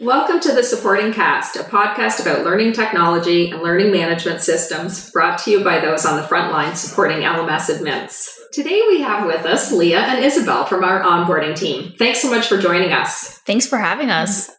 Welcome 0.00 0.40
to 0.40 0.52
the 0.52 0.64
Supporting 0.64 1.12
Cast, 1.12 1.54
a 1.54 1.60
podcast 1.60 2.20
about 2.20 2.44
learning 2.44 2.72
technology 2.72 3.52
and 3.52 3.62
learning 3.62 3.92
management 3.92 4.40
systems 4.40 5.12
brought 5.12 5.38
to 5.44 5.52
you 5.52 5.62
by 5.62 5.78
those 5.78 6.04
on 6.04 6.16
the 6.16 6.26
front 6.26 6.50
line 6.50 6.74
supporting 6.74 7.18
LMS 7.18 7.70
admins. 7.70 8.28
Today 8.52 8.82
we 8.88 9.02
have 9.02 9.24
with 9.24 9.46
us 9.46 9.70
Lia 9.70 10.00
and 10.00 10.24
Isobel 10.24 10.68
from 10.68 10.82
our 10.82 11.00
onboarding 11.00 11.54
team. 11.54 11.94
Thanks 11.96 12.20
so 12.20 12.28
much 12.28 12.48
for 12.48 12.58
joining 12.58 12.92
us. 12.92 13.38
Thanks 13.46 13.68
for 13.68 13.78
having 13.78 14.10
us. 14.10 14.50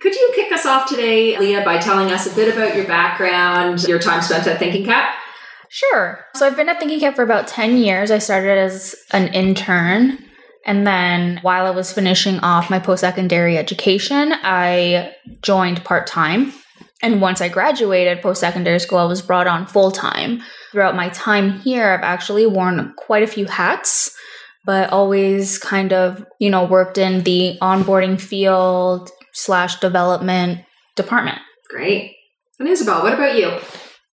Could 0.00 0.14
you 0.14 0.32
kick 0.34 0.50
us 0.52 0.64
off 0.64 0.88
today, 0.88 1.38
Lia, 1.38 1.62
by 1.66 1.76
telling 1.76 2.10
us 2.10 2.26
a 2.26 2.34
bit 2.34 2.50
about 2.50 2.74
your 2.74 2.86
background, 2.86 3.82
your 3.82 3.98
time 3.98 4.22
spent 4.22 4.46
at 4.46 4.58
Thinking 4.58 4.86
Cap? 4.86 5.14
Sure. 5.68 6.24
So 6.34 6.46
I've 6.46 6.56
been 6.56 6.70
at 6.70 6.78
Thinking 6.78 7.00
Cap 7.00 7.14
for 7.14 7.24
about 7.24 7.46
10 7.46 7.76
years. 7.76 8.10
I 8.10 8.16
started 8.16 8.56
as 8.56 8.94
an 9.12 9.28
intern. 9.34 10.24
And 10.68 10.86
then 10.86 11.38
while 11.40 11.64
I 11.64 11.70
was 11.70 11.94
finishing 11.94 12.40
off 12.40 12.68
my 12.68 12.78
post 12.78 13.00
secondary 13.00 13.56
education, 13.56 14.34
I 14.34 15.14
joined 15.40 15.82
part 15.82 16.06
time. 16.06 16.52
And 17.02 17.22
once 17.22 17.40
I 17.40 17.48
graduated 17.48 18.20
post 18.20 18.40
secondary 18.40 18.78
school, 18.78 18.98
I 18.98 19.06
was 19.06 19.22
brought 19.22 19.46
on 19.46 19.66
full 19.66 19.90
time. 19.90 20.42
Throughout 20.70 20.94
my 20.94 21.08
time 21.08 21.60
here, 21.60 21.88
I've 21.88 22.02
actually 22.02 22.44
worn 22.44 22.92
quite 22.98 23.22
a 23.22 23.26
few 23.26 23.46
hats, 23.46 24.14
but 24.66 24.90
always 24.90 25.56
kind 25.56 25.94
of, 25.94 26.22
you 26.38 26.50
know, 26.50 26.66
worked 26.66 26.98
in 26.98 27.22
the 27.22 27.56
onboarding 27.62 28.20
field 28.20 29.10
slash 29.32 29.80
development 29.80 30.60
department. 30.96 31.38
Great. 31.70 32.14
And 32.58 32.68
Isobel, 32.68 33.02
what 33.04 33.14
about 33.14 33.38
you? 33.38 33.58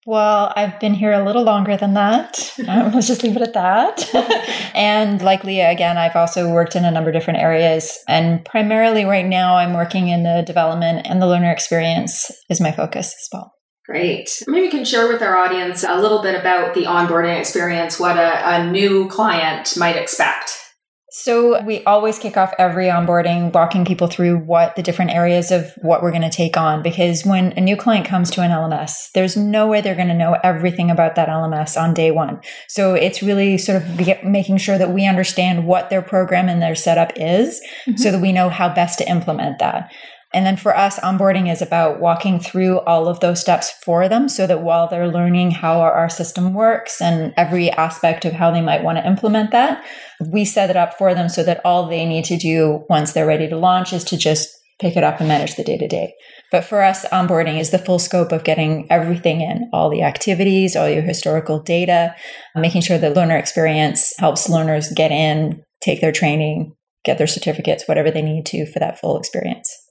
Well, 0.08 0.54
I've 0.55 0.80
been 0.80 0.94
here 0.94 1.12
a 1.12 1.26
little 1.26 1.44
longer 1.44 1.76
than 1.77 1.95
that. 1.95 2.54
um, 2.68 2.91
let's 2.91 3.08
just 3.08 3.23
leave 3.23 3.36
it 3.36 3.41
at 3.41 3.54
that. 3.54 4.08
and 4.76 5.22
like 5.22 5.44
Lia, 5.44 5.72
again, 5.72 5.98
I've 5.98 6.16
also 6.16 6.52
worked 6.52 6.76
in 6.76 6.86
a 6.86 6.91
number 6.91 7.09
of 7.09 7.16
different 7.16 7.40
areas. 7.40 7.98
And 8.08 8.46
primarily 8.46 9.04
right 9.05 9.26
now, 9.26 9.58
I'm 9.58 9.73
working 9.73 10.10
in 10.10 10.23
the 10.23 10.44
development 10.46 11.08
and 11.10 11.22
the 11.22 11.27
learner 11.27 11.52
experience 11.52 12.30
is 12.49 12.62
my 12.62 12.72
focus 12.72 13.08
as 13.08 13.30
well. 13.34 13.52
Great. 13.86 14.44
Maybe 14.48 14.65
you 14.65 14.71
can 14.71 14.85
share 14.85 15.07
with 15.07 15.21
our 15.21 15.38
audience 15.38 15.84
a 15.84 15.99
little 15.99 16.21
bit 16.21 16.40
about 16.40 16.74
the 16.74 16.84
onboarding 16.84 17.37
experience, 17.40 17.99
what 17.99 18.18
a, 18.18 18.49
a 18.49 18.71
new 18.71 19.08
client 19.10 19.76
might 19.77 19.96
expect. 19.96 20.65
So 21.18 21.63
we 21.63 21.82
always 21.85 22.20
kick 22.20 22.35
off 22.35 22.54
every 22.60 22.88
onboarding 22.88 23.54
walking 23.54 23.85
people 23.85 24.08
through 24.08 24.40
what 24.40 24.76
the 24.76 24.84
different 24.84 25.12
areas 25.12 25.49
of 25.49 25.71
what 25.77 26.04
we're 26.04 26.12
going 26.12 26.24
to 26.24 26.30
take 26.30 26.58
on 26.58 26.84
because 26.84 27.26
when 27.26 27.54
a 27.54 27.62
new 27.62 27.77
client 27.77 28.05
comes 28.05 28.30
to 28.32 28.41
an 28.41 28.52
LMS, 28.52 29.13
there's 29.13 29.38
no 29.38 29.66
way 29.66 29.80
they're 29.80 29.96
going 29.96 30.10
to 30.10 30.13
know 30.13 30.36
everything 30.43 30.91
about 30.91 31.16
that 31.16 31.30
LMS 31.30 31.82
on 31.82 31.93
day 31.93 32.12
1. 32.12 32.41
So 32.68 32.96
it's 32.96 33.24
really 33.24 33.58
sort 33.58 33.82
of 33.82 34.26
making 34.26 34.58
sure 34.58 34.77
that 34.77 34.91
we 34.91 35.08
understand 35.08 35.66
what 35.66 35.90
their 35.90 36.02
program 36.02 36.49
and 36.49 36.62
their 36.62 36.76
setup 36.76 37.13
is 37.16 37.62
mm-hmm. 37.88 37.96
so 37.96 38.12
that 38.12 38.21
we 38.21 38.34
know 38.34 38.49
how 38.49 38.68
best 38.74 38.98
to 38.98 39.10
implement 39.10 39.60
that. 39.60 39.93
And 40.36 40.46
then 40.46 40.58
for 40.58 40.76
us, 40.76 41.00
onboarding 41.00 41.50
is 41.50 41.62
about 41.62 42.02
walking 42.02 42.41
through 42.41 42.82
all 42.82 43.08
of 43.08 43.22
those 43.22 43.40
steps 43.40 43.72
for 43.86 44.10
them 44.10 44.28
so 44.28 44.46
that 44.46 44.62
while 44.62 44.90
they're 44.90 45.08
learning 45.08 45.52
how 45.52 45.80
our 45.80 46.10
system 46.10 46.54
works 46.54 47.02
and 47.02 47.34
every 47.38 47.72
aspect 47.72 48.26
of 48.26 48.34
how 48.34 48.52
they 48.52 48.60
might 48.60 48.84
want 48.84 48.98
to 48.98 49.08
implement 49.08 49.52
that, 49.52 49.82
we 50.30 50.44
set 50.44 50.70
it 50.70 50.76
up 50.76 50.98
for 50.98 51.14
them 51.14 51.30
so 51.30 51.42
that 51.44 51.62
all 51.64 51.88
they 51.88 52.05
need 52.05 52.26
to 52.26 52.36
do 52.36 52.84
once 52.90 53.14
they're 53.14 53.26
ready 53.26 53.48
to 53.48 53.55
launch 53.55 53.94
is 53.94 54.04
to 54.04 54.18
just 54.18 54.50
pick 54.82 54.98
it 54.98 55.05
up 55.05 55.22
and 55.22 55.30
manage 55.30 55.55
the 55.55 55.64
day 55.64 55.77
to 55.77 55.88
day. 55.88 56.14
But 56.52 56.66
for 56.66 56.82
us, 56.82 57.05
onboarding 57.05 57.58
is 57.58 57.72
the 57.72 57.80
full 57.80 57.98
scope 57.98 58.34
of 58.34 58.44
getting 58.44 58.92
everything 58.92 59.40
in 59.40 59.70
all 59.72 59.90
the 59.90 60.04
activities, 60.04 60.76
all 60.76 60.90
your 60.90 61.02
historical 61.02 61.62
data, 61.62 62.14
making 62.58 62.82
sure 62.82 62.98
the 62.98 63.10
learner 63.10 63.38
experience 63.38 64.14
helps 64.20 64.50
learners 64.50 64.92
get 64.92 65.12
in, 65.12 65.64
take 65.81 66.02
their 66.02 66.12
training, 66.12 66.75
get 67.06 67.18
their 67.18 67.25
certificates, 67.25 67.88
whatever 67.88 68.12
they 68.12 68.22
need 68.22 68.46
to 68.47 68.66
for 68.66 68.80
that 68.80 69.00
full 69.00 69.18
experience. 69.18 69.84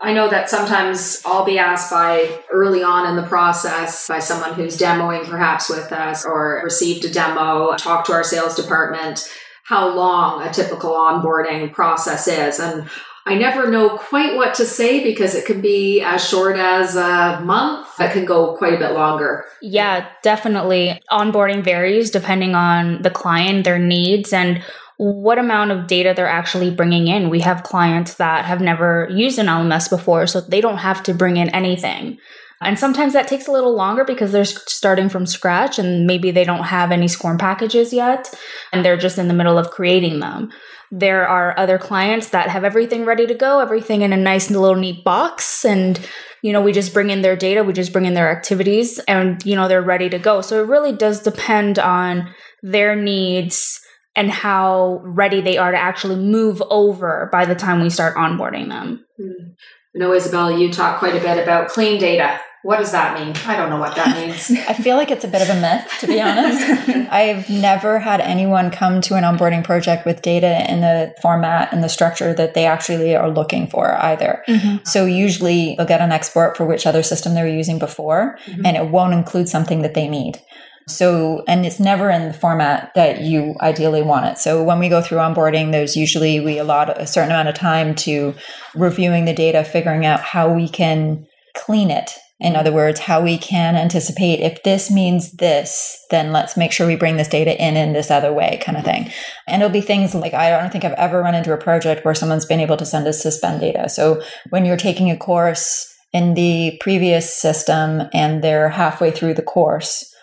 I 0.00 0.12
know 0.12 0.28
that 0.28 0.50
sometimes 0.50 1.22
I'll 1.24 1.44
be 1.44 1.58
asked 1.58 1.90
by 1.90 2.40
early 2.52 2.82
on 2.82 3.08
in 3.08 3.16
the 3.16 3.28
process 3.28 4.08
by 4.08 4.18
someone 4.18 4.54
who's 4.54 4.76
demoing 4.76 5.24
perhaps 5.24 5.70
with 5.70 5.92
us 5.92 6.24
or 6.24 6.60
received 6.64 7.04
a 7.04 7.10
demo, 7.10 7.74
talk 7.76 8.04
to 8.06 8.12
our 8.12 8.24
sales 8.24 8.54
department, 8.54 9.26
how 9.64 9.94
long 9.94 10.42
a 10.42 10.52
typical 10.52 10.90
onboarding 10.90 11.72
process 11.72 12.28
is. 12.28 12.58
And 12.58 12.88
I 13.26 13.36
never 13.36 13.70
know 13.70 13.96
quite 13.96 14.36
what 14.36 14.54
to 14.56 14.66
say 14.66 15.02
because 15.02 15.34
it 15.34 15.46
can 15.46 15.62
be 15.62 16.02
as 16.02 16.28
short 16.28 16.56
as 16.58 16.94
a 16.96 17.40
month. 17.42 17.88
It 17.98 18.12
can 18.12 18.26
go 18.26 18.54
quite 18.56 18.74
a 18.74 18.78
bit 18.78 18.92
longer. 18.92 19.46
Yeah, 19.62 20.06
definitely. 20.22 21.00
Onboarding 21.10 21.64
varies 21.64 22.10
depending 22.10 22.54
on 22.54 23.00
the 23.00 23.10
client, 23.10 23.64
their 23.64 23.78
needs, 23.78 24.34
and 24.34 24.62
what 24.96 25.38
amount 25.38 25.72
of 25.72 25.86
data 25.86 26.12
they're 26.14 26.26
actually 26.26 26.70
bringing 26.70 27.08
in. 27.08 27.30
We 27.30 27.40
have 27.40 27.64
clients 27.64 28.14
that 28.14 28.44
have 28.44 28.60
never 28.60 29.08
used 29.10 29.38
an 29.38 29.46
LMS 29.46 29.90
before, 29.90 30.26
so 30.26 30.40
they 30.40 30.60
don't 30.60 30.78
have 30.78 31.02
to 31.04 31.14
bring 31.14 31.36
in 31.36 31.48
anything. 31.50 32.18
And 32.60 32.78
sometimes 32.78 33.12
that 33.12 33.28
takes 33.28 33.46
a 33.46 33.52
little 33.52 33.74
longer 33.74 34.04
because 34.04 34.32
they're 34.32 34.44
starting 34.44 35.08
from 35.08 35.26
scratch 35.26 35.78
and 35.78 36.06
maybe 36.06 36.30
they 36.30 36.44
don't 36.44 36.64
have 36.64 36.92
any 36.92 37.08
SCORM 37.08 37.38
packages 37.38 37.92
yet 37.92 38.32
and 38.72 38.84
they're 38.84 38.96
just 38.96 39.18
in 39.18 39.28
the 39.28 39.34
middle 39.34 39.58
of 39.58 39.70
creating 39.70 40.20
them. 40.20 40.50
There 40.90 41.26
are 41.26 41.58
other 41.58 41.78
clients 41.78 42.28
that 42.28 42.48
have 42.48 42.64
everything 42.64 43.04
ready 43.04 43.26
to 43.26 43.34
go, 43.34 43.58
everything 43.58 44.02
in 44.02 44.12
a 44.12 44.16
nice 44.16 44.50
little 44.50 44.76
neat 44.76 45.04
box 45.04 45.64
and 45.64 46.00
you 46.42 46.52
know, 46.52 46.60
we 46.60 46.72
just 46.72 46.92
bring 46.92 47.08
in 47.08 47.22
their 47.22 47.36
data, 47.36 47.64
we 47.64 47.72
just 47.72 47.92
bring 47.92 48.04
in 48.04 48.14
their 48.14 48.30
activities 48.30 48.98
and 49.00 49.44
you 49.44 49.56
know, 49.56 49.66
they're 49.66 49.82
ready 49.82 50.08
to 50.10 50.18
go. 50.18 50.40
So 50.40 50.62
it 50.62 50.68
really 50.68 50.92
does 50.92 51.20
depend 51.20 51.78
on 51.78 52.28
their 52.62 52.94
needs 52.94 53.80
and 54.16 54.30
how 54.30 55.00
ready 55.04 55.40
they 55.40 55.58
are 55.58 55.72
to 55.72 55.78
actually 55.78 56.16
move 56.16 56.62
over 56.70 57.28
by 57.32 57.44
the 57.44 57.54
time 57.54 57.80
we 57.80 57.90
start 57.90 58.16
onboarding 58.16 58.68
them. 58.68 59.04
Mm. 59.20 59.54
I 59.94 59.98
know, 59.98 60.10
Isobel, 60.10 60.60
you 60.60 60.72
talk 60.72 60.98
quite 60.98 61.14
a 61.14 61.20
bit 61.20 61.42
about 61.42 61.68
clean 61.68 62.00
data. 62.00 62.40
What 62.64 62.78
does 62.78 62.92
that 62.92 63.20
mean? 63.20 63.36
I 63.46 63.56
don't 63.56 63.68
know 63.68 63.78
what 63.78 63.94
that 63.94 64.16
means. 64.16 64.50
I 64.68 64.72
feel 64.72 64.96
like 64.96 65.10
it's 65.10 65.24
a 65.24 65.28
bit 65.28 65.42
of 65.42 65.50
a 65.50 65.60
myth, 65.60 65.86
to 66.00 66.06
be 66.06 66.20
honest. 66.20 66.88
I've 67.12 67.48
never 67.50 67.98
had 67.98 68.22
anyone 68.22 68.70
come 68.70 69.02
to 69.02 69.16
an 69.16 69.22
onboarding 69.22 69.62
project 69.62 70.06
with 70.06 70.22
data 70.22 70.68
in 70.72 70.80
the 70.80 71.14
format 71.20 71.72
and 71.72 71.84
the 71.84 71.88
structure 71.88 72.32
that 72.32 72.54
they 72.54 72.64
actually 72.64 73.14
are 73.14 73.30
looking 73.30 73.66
for 73.66 73.94
either. 74.02 74.42
Mm-hmm. 74.48 74.84
So 74.84 75.04
usually 75.04 75.74
they'll 75.76 75.86
get 75.86 76.00
an 76.00 76.10
export 76.10 76.56
for 76.56 76.64
which 76.64 76.86
other 76.86 77.02
system 77.02 77.34
they 77.34 77.42
were 77.42 77.48
using 77.48 77.78
before, 77.78 78.38
mm-hmm. 78.46 78.64
and 78.64 78.78
it 78.78 78.88
won't 78.88 79.12
include 79.12 79.50
something 79.50 79.82
that 79.82 79.92
they 79.92 80.08
need. 80.08 80.40
So, 80.86 81.42
and 81.48 81.64
it's 81.64 81.80
never 81.80 82.10
in 82.10 82.28
the 82.28 82.34
format 82.34 82.92
that 82.94 83.22
you 83.22 83.54
ideally 83.60 84.02
want 84.02 84.26
it. 84.26 84.38
So 84.38 84.62
when 84.62 84.78
we 84.78 84.88
go 84.88 85.00
through 85.00 85.18
onboarding, 85.18 85.72
there's 85.72 85.96
usually 85.96 86.40
we 86.40 86.58
allot 86.58 87.00
a 87.00 87.06
certain 87.06 87.30
amount 87.30 87.48
of 87.48 87.54
time 87.54 87.94
to 87.96 88.34
reviewing 88.74 89.24
the 89.24 89.32
data, 89.32 89.64
figuring 89.64 90.04
out 90.04 90.20
how 90.20 90.52
we 90.52 90.68
can 90.68 91.26
clean 91.56 91.90
it. 91.90 92.12
In 92.40 92.56
other 92.56 92.72
words, 92.72 93.00
how 93.00 93.22
we 93.22 93.38
can 93.38 93.76
anticipate 93.76 94.40
if 94.40 94.62
this 94.64 94.90
means 94.90 95.32
this, 95.32 96.04
then 96.10 96.32
let's 96.32 96.56
make 96.56 96.72
sure 96.72 96.86
we 96.86 96.96
bring 96.96 97.16
this 97.16 97.28
data 97.28 97.56
in 97.64 97.76
in 97.76 97.92
this 97.92 98.10
other 98.10 98.32
way, 98.32 98.60
kind 98.62 98.76
of 98.76 98.84
thing. 98.84 99.10
And 99.46 99.62
it'll 99.62 99.72
be 99.72 99.80
things 99.80 100.14
like 100.14 100.34
I 100.34 100.50
don't 100.50 100.70
think 100.70 100.84
I've 100.84 100.92
ever 100.92 101.20
run 101.22 101.34
into 101.34 101.54
a 101.54 101.56
project 101.56 102.04
where 102.04 102.14
someone's 102.14 102.44
been 102.44 102.60
able 102.60 102.76
to 102.76 102.84
send 102.84 103.06
us 103.06 103.22
suspend 103.22 103.60
data. 103.60 103.88
So 103.88 104.20
when 104.50 104.66
you're 104.66 104.76
taking 104.76 105.10
a 105.10 105.16
course 105.16 105.90
in 106.12 106.34
the 106.34 106.76
previous 106.80 107.32
system 107.32 108.02
and 108.12 108.42
they're 108.42 108.68
halfway 108.68 109.12
through 109.12 109.34
the 109.34 109.42
course, 109.42 110.13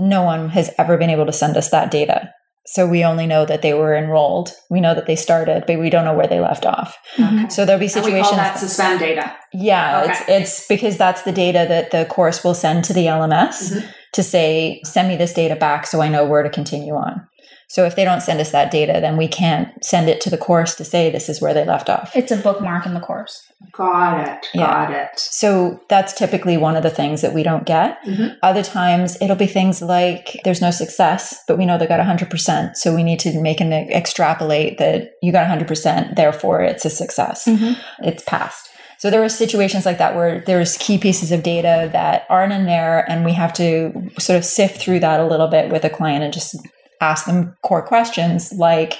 no 0.00 0.22
one 0.22 0.48
has 0.50 0.70
ever 0.78 0.96
been 0.96 1.10
able 1.10 1.26
to 1.26 1.32
send 1.32 1.56
us 1.56 1.70
that 1.70 1.90
data. 1.90 2.32
So 2.66 2.86
we 2.86 3.04
only 3.04 3.26
know 3.26 3.44
that 3.46 3.62
they 3.62 3.74
were 3.74 3.96
enrolled. 3.96 4.52
We 4.70 4.80
know 4.80 4.94
that 4.94 5.06
they 5.06 5.16
started, 5.16 5.64
but 5.66 5.80
we 5.80 5.90
don't 5.90 6.04
know 6.04 6.14
where 6.14 6.28
they 6.28 6.40
left 6.40 6.64
off. 6.64 6.96
Okay. 7.18 7.48
So 7.48 7.64
there'll 7.64 7.80
be 7.80 7.88
situations. 7.88 8.14
And 8.14 8.22
we 8.22 8.22
call 8.22 8.36
that 8.36 8.58
suspend 8.58 9.00
data. 9.00 9.36
Yeah, 9.52 10.02
okay. 10.02 10.12
it's 10.12 10.28
it's 10.28 10.68
because 10.68 10.96
that's 10.96 11.22
the 11.22 11.32
data 11.32 11.66
that 11.68 11.90
the 11.90 12.04
course 12.04 12.44
will 12.44 12.54
send 12.54 12.84
to 12.84 12.92
the 12.92 13.06
LMS 13.06 13.72
mm-hmm. 13.72 13.90
to 14.12 14.22
say, 14.22 14.80
send 14.84 15.08
me 15.08 15.16
this 15.16 15.32
data 15.32 15.56
back 15.56 15.86
so 15.86 16.00
I 16.00 16.08
know 16.08 16.24
where 16.24 16.42
to 16.42 16.50
continue 16.50 16.94
on. 16.94 17.26
So 17.70 17.84
if 17.84 17.94
they 17.94 18.04
don't 18.04 18.20
send 18.20 18.40
us 18.40 18.50
that 18.50 18.72
data, 18.72 18.98
then 19.00 19.16
we 19.16 19.28
can't 19.28 19.72
send 19.84 20.08
it 20.08 20.20
to 20.22 20.30
the 20.30 20.36
course 20.36 20.74
to 20.74 20.84
say 20.84 21.08
this 21.08 21.28
is 21.28 21.40
where 21.40 21.54
they 21.54 21.64
left 21.64 21.88
off. 21.88 22.10
It's 22.16 22.32
a 22.32 22.36
bookmark 22.36 22.84
in 22.84 22.94
the 22.94 23.00
course. 23.00 23.48
Got 23.70 24.26
it. 24.26 24.48
Got 24.56 24.90
yeah. 24.90 25.04
it. 25.04 25.20
So 25.20 25.80
that's 25.88 26.12
typically 26.12 26.56
one 26.56 26.74
of 26.74 26.82
the 26.82 26.90
things 26.90 27.22
that 27.22 27.32
we 27.32 27.44
don't 27.44 27.64
get. 27.64 28.02
Mm-hmm. 28.02 28.38
Other 28.42 28.64
times 28.64 29.16
it'll 29.20 29.36
be 29.36 29.46
things 29.46 29.80
like 29.80 30.40
there's 30.42 30.60
no 30.60 30.72
success, 30.72 31.44
but 31.46 31.58
we 31.58 31.64
know 31.64 31.78
they 31.78 31.86
got 31.86 32.00
100%. 32.00 32.74
So 32.74 32.92
we 32.92 33.04
need 33.04 33.20
to 33.20 33.40
make 33.40 33.60
an 33.60 33.72
extrapolate 33.72 34.78
that 34.78 35.12
you 35.22 35.30
got 35.30 35.46
100%, 35.46 36.16
therefore 36.16 36.62
it's 36.62 36.84
a 36.84 36.90
success. 36.90 37.46
Mm-hmm. 37.46 37.80
It's 38.04 38.24
passed. 38.24 38.68
So 38.98 39.10
there 39.10 39.22
are 39.22 39.28
situations 39.28 39.86
like 39.86 39.98
that 39.98 40.16
where 40.16 40.40
there's 40.40 40.76
key 40.76 40.98
pieces 40.98 41.30
of 41.30 41.44
data 41.44 41.88
that 41.92 42.26
aren't 42.28 42.52
in 42.52 42.66
there, 42.66 43.08
and 43.08 43.24
we 43.24 43.32
have 43.34 43.52
to 43.54 44.10
sort 44.18 44.36
of 44.36 44.44
sift 44.44 44.82
through 44.82 45.00
that 45.00 45.20
a 45.20 45.26
little 45.26 45.48
bit 45.48 45.70
with 45.70 45.84
a 45.84 45.90
client 45.90 46.24
and 46.24 46.32
just 46.32 46.56
ask 47.00 47.26
them 47.26 47.56
core 47.62 47.82
questions 47.82 48.52
like 48.52 48.98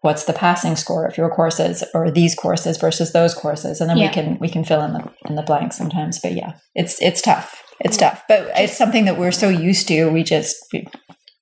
what's 0.00 0.24
the 0.24 0.32
passing 0.32 0.76
score 0.76 1.06
of 1.06 1.16
your 1.16 1.28
courses 1.28 1.84
or 1.94 2.10
these 2.10 2.34
courses 2.34 2.76
versus 2.76 3.12
those 3.12 3.34
courses 3.34 3.80
and 3.80 3.90
then 3.90 3.96
yeah. 3.96 4.06
we 4.06 4.12
can 4.12 4.38
we 4.40 4.48
can 4.48 4.64
fill 4.64 4.82
in 4.82 4.92
the 4.92 5.12
in 5.26 5.34
the 5.34 5.42
blanks 5.42 5.76
sometimes 5.76 6.18
but 6.20 6.32
yeah 6.32 6.54
it's 6.74 7.00
it's 7.02 7.20
tough 7.20 7.62
it's 7.80 7.96
tough 7.96 8.22
but 8.28 8.50
it's 8.56 8.76
something 8.76 9.04
that 9.04 9.18
we're 9.18 9.32
so 9.32 9.48
used 9.48 9.88
to 9.88 10.08
we 10.10 10.22
just 10.22 10.56
we, 10.72 10.86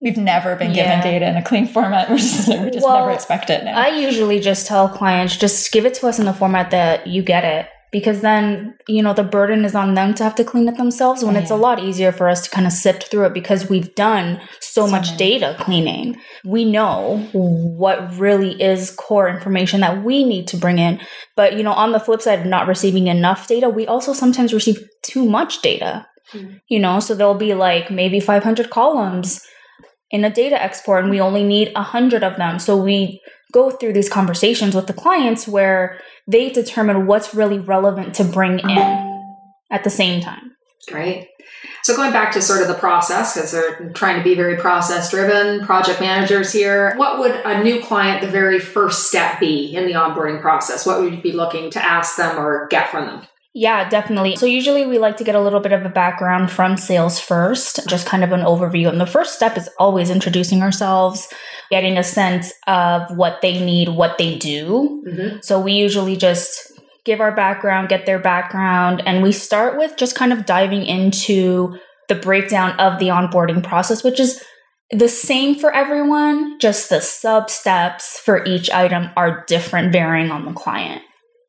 We've 0.03 0.19
never 0.19 0.57
been 0.57 0.75
yeah. 0.75 1.01
given 1.01 1.13
data 1.13 1.29
in 1.29 1.37
a 1.37 1.43
clean 1.43 1.67
format. 1.67 2.11
We 2.11 2.19
just, 2.19 2.49
we 2.49 2.71
just 2.71 2.85
well, 2.85 2.99
never 2.99 3.11
expect 3.13 3.49
it 3.49 3.65
now. 3.65 3.81
I 3.81 3.89
usually 3.99 4.41
just 4.41 4.67
tell 4.67 4.91
clients, 4.91 5.37
just 5.37 5.73
give 5.73 5.87
it 5.87 5.95
to 5.95 6.07
us 6.07 6.19
in 6.19 6.27
the 6.27 6.35
format 6.35 6.71
that 6.71 7.07
you 7.07 7.23
get 7.23 7.45
it 7.45 7.67
because 7.93 8.21
then, 8.21 8.75
you 8.89 9.03
know, 9.03 9.15
the 9.15 9.23
burden 9.23 9.65
is 9.65 9.75
on 9.75 9.95
them 9.95 10.13
to 10.15 10.25
have 10.25 10.35
to 10.37 10.45
clean 10.45 10.69
it 10.69 10.77
themselves 10.77 11.25
when 11.25 11.37
it's 11.37 11.51
a 11.51 11.57
lot 11.57 11.79
easier 11.79 12.13
for 12.13 12.29
us 12.29 12.43
to 12.45 12.51
kind 12.51 12.67
of 12.67 12.73
sift 12.73 13.11
through 13.11 13.25
it 13.27 13.35
because 13.35 13.69
we've 13.71 13.95
done 13.95 14.41
so, 14.61 14.87
So 14.87 14.91
much 14.91 15.07
many. 15.13 15.19
data 15.19 15.57
cleaning. 15.59 16.21
We 16.45 16.65
know 16.65 17.29
what 17.33 18.17
really 18.19 18.61
is 18.61 18.91
core 18.91 19.29
information 19.29 19.81
that 19.81 20.03
we 20.05 20.25
need 20.25 20.49
to 20.49 20.57
bring 20.57 20.79
in. 20.79 21.01
But, 21.37 21.57
you 21.57 21.63
know, 21.63 21.73
on 21.73 21.93
the 21.93 22.01
flip 22.01 22.21
side 22.21 22.41
of 22.41 22.47
not 22.47 22.67
receiving 22.67 23.07
enough 23.07 23.47
data, 23.47 23.69
we 23.69 23.87
also 23.87 24.13
sometimes 24.13 24.53
receive 24.53 24.87
too 25.03 25.25
much 25.25 25.63
data. 25.63 26.07
Mm. 26.33 26.61
You 26.69 26.81
know, 26.81 27.01
so 27.01 27.15
there'll 27.15 27.35
be 27.35 27.55
like 27.55 27.91
maybe 27.91 28.21
500 28.21 28.69
columns 28.69 29.41
in 30.11 30.25
a 30.25 30.31
data 30.31 30.61
export 30.61 31.03
and 31.03 31.11
we 31.11 31.21
only 31.21 31.45
need 31.45 31.73
100 31.75 32.23
of 32.23 32.37
them. 32.37 32.59
So 32.59 32.77
we 32.77 33.21
go 33.53 33.71
through 33.71 33.93
these 33.93 34.09
conversations 34.09 34.75
with 34.75 34.87
the 34.87 34.93
clients 34.93 35.47
where 35.47 36.01
they 36.27 36.51
determine 36.51 37.07
what's 37.07 37.35
really 37.35 37.59
relevant 37.59 38.15
to 38.17 38.25
bring 38.25 38.59
in 38.59 39.37
at 39.71 39.85
the 39.85 39.91
same 39.91 40.21
time. 40.21 40.57
Great. 40.89 41.29
So 41.83 41.95
going 41.95 42.13
back 42.13 42.33
to 42.33 42.43
sort 42.43 42.63
of 42.63 42.69
the 42.69 42.75
process, 42.75 43.35
because 43.35 43.53
they're 43.53 43.91
trying 43.91 44.19
to 44.19 44.25
be 44.25 44.35
very 44.35 44.57
process 44.57 45.11
driven, 45.11 45.65
project 45.65 46.01
managers 46.01 46.53
here, 46.53 46.95
what 46.97 47.19
would 47.19 47.31
a 47.31 47.63
new 47.63 47.81
client, 47.81 48.21
the 48.21 48.29
very 48.29 48.59
first 48.59 49.07
step 49.07 49.39
be 49.39 49.75
in 49.75 49.87
the 49.87 49.93
onboarding 49.93 50.41
process? 50.41 50.85
What 50.85 51.01
would 51.01 51.15
you 51.15 51.23
be 51.23 51.33
looking 51.33 51.71
to 51.71 51.85
ask 51.85 52.17
them 52.17 52.39
or 52.39 52.67
get 52.69 52.91
from 52.91 53.07
them? 53.07 53.23
Yeah, 53.59 53.89
definitely. 53.89 54.37
So 54.37 54.45
usually 54.45 54.85
we 54.85 54.99
like 54.99 55.17
to 55.17 55.25
get 55.25 55.35
a 55.35 55.41
little 55.41 55.61
bit 55.61 55.73
of 55.73 55.83
a 55.83 55.89
background 55.89 56.51
from 56.51 56.77
sales 56.77 57.19
first, 57.19 57.89
just 57.89 58.07
kind 58.07 58.23
of 58.23 58.33
an 58.33 58.43
overview. 58.43 58.87
And 58.91 59.01
the 59.01 59.07
first 59.07 59.35
step 59.35 59.57
is 59.57 59.71
always 59.79 60.11
introducing 60.11 60.61
ourselves, 60.61 61.27
getting 61.71 61.97
a 61.97 62.03
sense 62.03 62.53
of 62.67 63.17
what 63.17 63.41
they 63.41 63.59
need, 63.59 63.89
what 63.89 64.19
they 64.19 64.37
do. 64.37 65.03
Mm-hmm. 65.09 65.39
So 65.41 65.59
we 65.59 65.73
usually 65.73 66.17
just 66.17 66.71
give 67.07 67.19
our 67.23 67.35
background, 67.35 67.89
get 67.89 68.05
their 68.05 68.19
background, 68.19 69.03
and 69.07 69.23
we 69.23 69.33
start 69.33 69.79
with 69.79 69.97
just 69.97 70.15
kind 70.15 70.35
of 70.35 70.45
diving 70.45 70.85
into 70.85 71.79
the 72.11 72.15
breakdown 72.15 72.79
of 72.79 72.99
the 72.99 73.09
onboarding 73.09 73.63
process, 73.63 74.05
which 74.05 74.21
is 74.21 74.45
the 74.91 75.09
same 75.09 75.55
for 75.55 75.73
everyone, 75.75 76.59
just 76.61 76.91
the 76.91 77.01
sub 77.01 77.49
steps 77.49 78.19
for 78.19 78.45
each 78.45 78.69
item 78.69 79.09
are 79.17 79.47
different, 79.49 79.95
varying 79.95 80.31
on 80.31 80.45
the 80.45 80.53
client. 80.53 81.01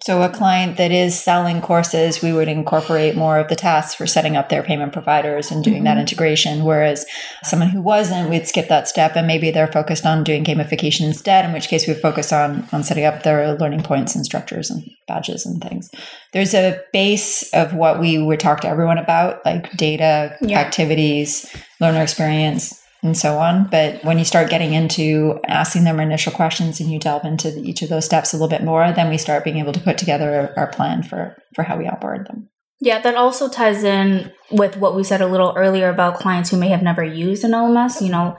So, 0.02 0.22
a 0.22 0.30
client 0.30 0.78
that 0.78 0.92
is 0.92 1.20
selling 1.20 1.60
courses, 1.60 2.22
we 2.22 2.32
would 2.32 2.48
incorporate 2.48 3.16
more 3.16 3.40
of 3.40 3.48
the 3.48 3.56
tasks 3.56 3.96
for 3.96 4.06
setting 4.06 4.38
up 4.38 4.48
their 4.50 4.62
payment 4.62 4.94
providers 4.94 5.50
and 5.50 5.64
doing 5.64 5.84
that 5.86 5.98
Mhm. 5.98 6.02
integration. 6.02 6.64
Whereas 6.64 7.04
someone 7.44 7.70
who 7.70 7.82
wasn't, 7.82 8.30
we'd 8.30 8.48
skip 8.48 8.68
that 8.68 8.88
step 8.88 9.16
and 9.16 9.26
maybe 9.26 9.50
they're 9.50 9.66
focused 9.72 10.06
on 10.06 10.24
doing 10.24 10.44
gamification 10.44 11.02
instead, 11.02 11.46
in 11.46 11.52
which 11.52 11.68
case 11.68 11.88
we'd 11.88 11.98
focus 12.00 12.32
on, 12.32 12.68
on 12.72 12.84
setting 12.84 13.06
up 13.06 13.24
their 13.24 13.58
learning 13.58 13.82
points 13.82 14.16
and 14.16 14.24
structures 14.24 14.70
and 14.70 14.84
badges 15.08 15.48
and 15.48 15.64
things. 15.64 15.90
There's 16.32 16.54
a 16.54 16.80
base 16.94 17.50
of 17.54 17.74
what 17.74 18.00
we 18.00 18.20
would 18.20 18.40
talk 18.40 18.62
to 18.62 18.70
everyone 18.70 19.00
about, 19.00 19.44
like 19.46 19.76
data, 19.78 20.36
Yeah. 20.42 20.60
activities, 20.60 21.48
learner 21.82 22.04
experience, 22.04 22.80
and 23.08 23.18
so 23.18 23.40
on. 23.40 23.68
But 23.70 24.04
when 24.04 24.20
you 24.20 24.26
start 24.26 24.50
getting 24.50 24.74
into 24.74 25.40
asking 25.48 25.86
them 25.86 26.00
initial 26.00 26.32
questions 26.32 26.80
and 26.80 26.92
you 26.92 27.00
delve 27.00 27.26
into 27.26 27.50
the, 27.50 27.62
each 27.62 27.82
of 27.82 27.90
those 27.90 28.06
steps 28.06 28.34
a 28.34 28.36
little 28.36 28.50
bit 28.50 28.64
more, 28.64 28.92
then 28.92 29.10
we 29.10 29.18
start 29.18 29.44
being 29.44 29.58
able 29.58 29.74
to 29.74 29.80
put 29.80 29.98
together 29.98 30.54
our 30.56 30.68
plan 30.68 31.02
for 31.02 31.36
for 31.56 31.64
how 31.64 31.78
we 31.78 31.88
onboard 31.88 32.28
them. 32.28 32.50
Yeah, 32.80 33.02
that 33.02 33.16
also 33.16 33.50
ties 33.50 33.84
in 33.84 34.32
with 34.52 34.78
what 34.78 34.96
we 34.96 35.04
said 35.04 35.22
a 35.22 35.28
little 35.28 35.54
earlier 35.58 35.90
about 35.90 36.20
clients 36.20 36.52
who 36.52 36.58
may 36.58 36.70
have 36.70 36.84
never 36.84 37.04
used 37.04 37.44
an 37.44 37.52
LMS. 37.52 38.02
You 38.02 38.12
know, 38.12 38.38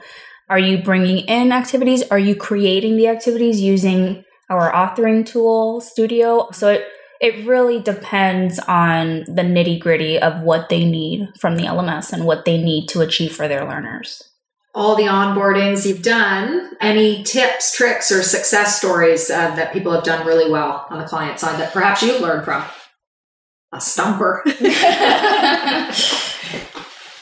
are 0.49 0.59
you 0.59 0.81
bringing 0.81 1.25
in 1.25 1.51
activities? 1.51 2.03
Are 2.09 2.19
you 2.19 2.35
creating 2.35 2.95
the 2.95 3.07
activities 3.07 3.59
using 3.59 4.23
our 4.49 4.71
authoring 4.71 5.25
tool, 5.25 5.81
Studio? 5.81 6.49
So 6.51 6.69
it, 6.69 6.87
it 7.19 7.45
really 7.45 7.81
depends 7.81 8.59
on 8.59 9.25
the 9.25 9.43
nitty 9.43 9.79
gritty 9.79 10.17
of 10.17 10.41
what 10.41 10.69
they 10.69 10.85
need 10.85 11.27
from 11.37 11.57
the 11.57 11.63
LMS 11.63 12.13
and 12.13 12.25
what 12.25 12.45
they 12.45 12.61
need 12.61 12.87
to 12.89 13.01
achieve 13.01 13.35
for 13.35 13.49
their 13.49 13.67
learners. 13.67 14.28
All 14.75 14.95
the 14.95 15.03
onboardings 15.03 15.85
you've 15.85 16.03
done, 16.03 16.71
any 16.79 17.23
tips, 17.23 17.75
tricks, 17.75 18.11
or 18.11 18.21
success 18.21 18.77
stories 18.77 19.29
uh, 19.29 19.55
that 19.55 19.73
people 19.73 19.91
have 19.91 20.03
done 20.03 20.25
really 20.27 20.49
well 20.49 20.85
on 20.89 20.99
the 20.99 21.05
client 21.05 21.39
side 21.39 21.59
that 21.59 21.73
perhaps 21.73 22.03
you've 22.03 22.21
learned 22.21 22.45
from? 22.45 22.63
A 23.71 23.81
stumper. 23.81 24.43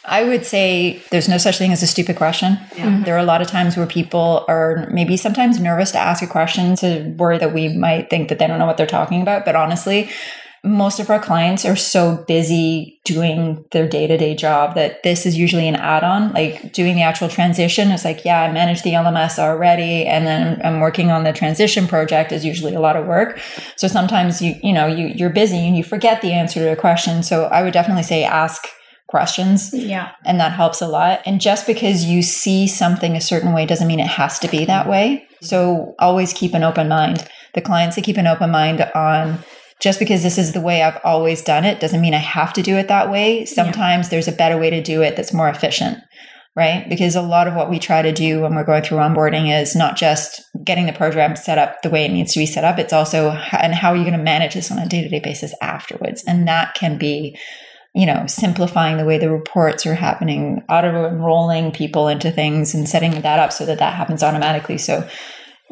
I 0.09 0.23
would 0.23 0.45
say 0.45 1.01
there's 1.11 1.27
no 1.27 1.37
such 1.37 1.57
thing 1.57 1.73
as 1.73 1.83
a 1.83 1.87
stupid 1.87 2.15
question. 2.15 2.57
Yeah. 2.77 3.01
There 3.03 3.15
are 3.15 3.19
a 3.19 3.25
lot 3.25 3.41
of 3.41 3.47
times 3.47 3.75
where 3.75 3.85
people 3.85 4.45
are 4.47 4.87
maybe 4.89 5.17
sometimes 5.17 5.59
nervous 5.59 5.91
to 5.91 5.97
ask 5.97 6.23
a 6.23 6.27
question 6.27 6.77
to 6.77 7.13
worry 7.17 7.37
that 7.37 7.53
we 7.53 7.75
might 7.75 8.09
think 8.09 8.29
that 8.29 8.39
they 8.39 8.47
don't 8.47 8.57
know 8.57 8.65
what 8.65 8.77
they're 8.77 8.87
talking 8.87 9.21
about. 9.21 9.43
But 9.43 9.57
honestly, 9.57 10.09
most 10.63 10.99
of 10.99 11.09
our 11.09 11.19
clients 11.19 11.65
are 11.65 11.75
so 11.75 12.23
busy 12.27 12.99
doing 13.05 13.63
their 13.71 13.87
day 13.87 14.07
to 14.07 14.17
day 14.17 14.35
job 14.35 14.75
that 14.75 15.03
this 15.03 15.25
is 15.25 15.37
usually 15.37 15.67
an 15.67 15.75
add 15.75 16.03
on. 16.03 16.33
Like 16.33 16.73
doing 16.73 16.95
the 16.95 17.03
actual 17.03 17.29
transition 17.29 17.89
is 17.91 18.03
like, 18.03 18.25
yeah, 18.25 18.41
I 18.41 18.51
manage 18.51 18.81
the 18.83 18.91
LMS 18.91 19.39
already, 19.39 20.05
and 20.05 20.25
then 20.27 20.61
I'm 20.63 20.79
working 20.79 21.11
on 21.11 21.23
the 21.23 21.33
transition 21.33 21.87
project 21.87 22.31
is 22.31 22.43
usually 22.43 22.73
a 22.75 22.79
lot 22.79 22.95
of 22.95 23.05
work. 23.05 23.39
So 23.75 23.87
sometimes 23.87 24.41
you 24.41 24.55
you 24.63 24.73
know 24.73 24.87
you 24.87 25.07
you're 25.07 25.29
busy 25.29 25.57
and 25.67 25.77
you 25.77 25.83
forget 25.83 26.21
the 26.21 26.33
answer 26.33 26.59
to 26.61 26.71
a 26.71 26.75
question. 26.75 27.23
So 27.23 27.45
I 27.45 27.63
would 27.63 27.73
definitely 27.73 28.03
say 28.03 28.23
ask 28.23 28.67
questions 29.07 29.73
Yeah. 29.73 30.11
and 30.25 30.37
that 30.41 30.51
helps 30.51 30.81
a 30.81 30.87
lot. 30.87 31.21
And 31.25 31.39
just 31.39 31.65
because 31.65 32.03
you 32.03 32.21
see 32.21 32.67
something 32.67 33.15
a 33.15 33.21
certain 33.21 33.53
way 33.53 33.65
doesn't 33.65 33.87
mean 33.87 34.01
it 34.01 34.07
has 34.07 34.37
to 34.39 34.49
be 34.49 34.65
that 34.65 34.87
way. 34.87 35.25
So 35.41 35.95
always 35.97 36.33
keep 36.33 36.53
an 36.53 36.63
open 36.63 36.89
mind. 36.89 37.25
The 37.53 37.61
clients 37.61 37.95
that 37.95 38.03
keep 38.03 38.17
an 38.17 38.27
open 38.27 38.51
mind 38.51 38.81
on 38.93 39.39
just 39.81 39.99
because 39.99 40.23
this 40.23 40.37
is 40.37 40.53
the 40.53 40.61
way 40.61 40.81
I've 40.81 40.99
always 41.03 41.41
done 41.41 41.65
it 41.65 41.79
doesn't 41.79 42.01
mean 42.01 42.13
I 42.13 42.19
have 42.19 42.53
to 42.53 42.63
do 42.63 42.77
it 42.77 42.87
that 42.87 43.11
way. 43.11 43.45
Sometimes 43.45 44.09
there's 44.09 44.27
a 44.27 44.31
better 44.31 44.57
way 44.57 44.69
to 44.69 44.81
do 44.81 45.01
it 45.01 45.15
that's 45.15 45.33
more 45.33 45.49
efficient. 45.49 45.99
Right. 46.55 46.89
Because 46.89 47.15
a 47.15 47.21
lot 47.21 47.47
of 47.47 47.53
what 47.53 47.69
we 47.69 47.77
try 47.77 48.01
to 48.01 48.11
do 48.11 48.41
when 48.41 48.55
we're 48.55 48.63
going 48.63 48.81
through 48.81 48.97
onboarding 48.97 49.55
is 49.61 49.75
not 49.75 49.95
just 49.95 50.41
getting 50.63 50.87
the 50.87 50.93
program 50.93 51.35
set 51.35 51.59
up 51.59 51.83
the 51.83 51.89
way 51.91 52.03
it 52.03 52.11
needs 52.11 52.33
to 52.33 52.39
be 52.39 52.47
set 52.47 52.63
up. 52.63 52.79
It's 52.79 52.93
also, 52.93 53.29
and 53.29 53.75
how 53.75 53.91
are 53.91 53.95
you 53.95 54.01
going 54.01 54.17
to 54.17 54.23
manage 54.23 54.55
this 54.55 54.71
on 54.71 54.79
a 54.79 54.87
day 54.87 55.03
to 55.03 55.09
day 55.09 55.19
basis 55.19 55.53
afterwards? 55.61 56.23
And 56.25 56.47
that 56.47 56.73
can 56.73 56.97
be 56.97 57.37
you 57.97 58.05
know, 58.05 58.25
simplifying 58.27 58.97
the 58.97 59.05
way 59.05 59.17
the 59.17 59.31
reports 59.31 59.83
are 59.87 59.95
happening, 59.95 60.63
auto 60.69 61.07
enrolling 61.07 61.71
people 61.71 62.07
into 62.07 62.29
things 62.29 62.75
and 62.75 62.87
setting 62.87 63.21
that 63.21 63.39
up 63.39 63.51
so 63.51 63.65
that 63.65 63.79
that 63.79 63.95
happens 63.95 64.21
automatically. 64.21 64.77
So, 64.77 65.07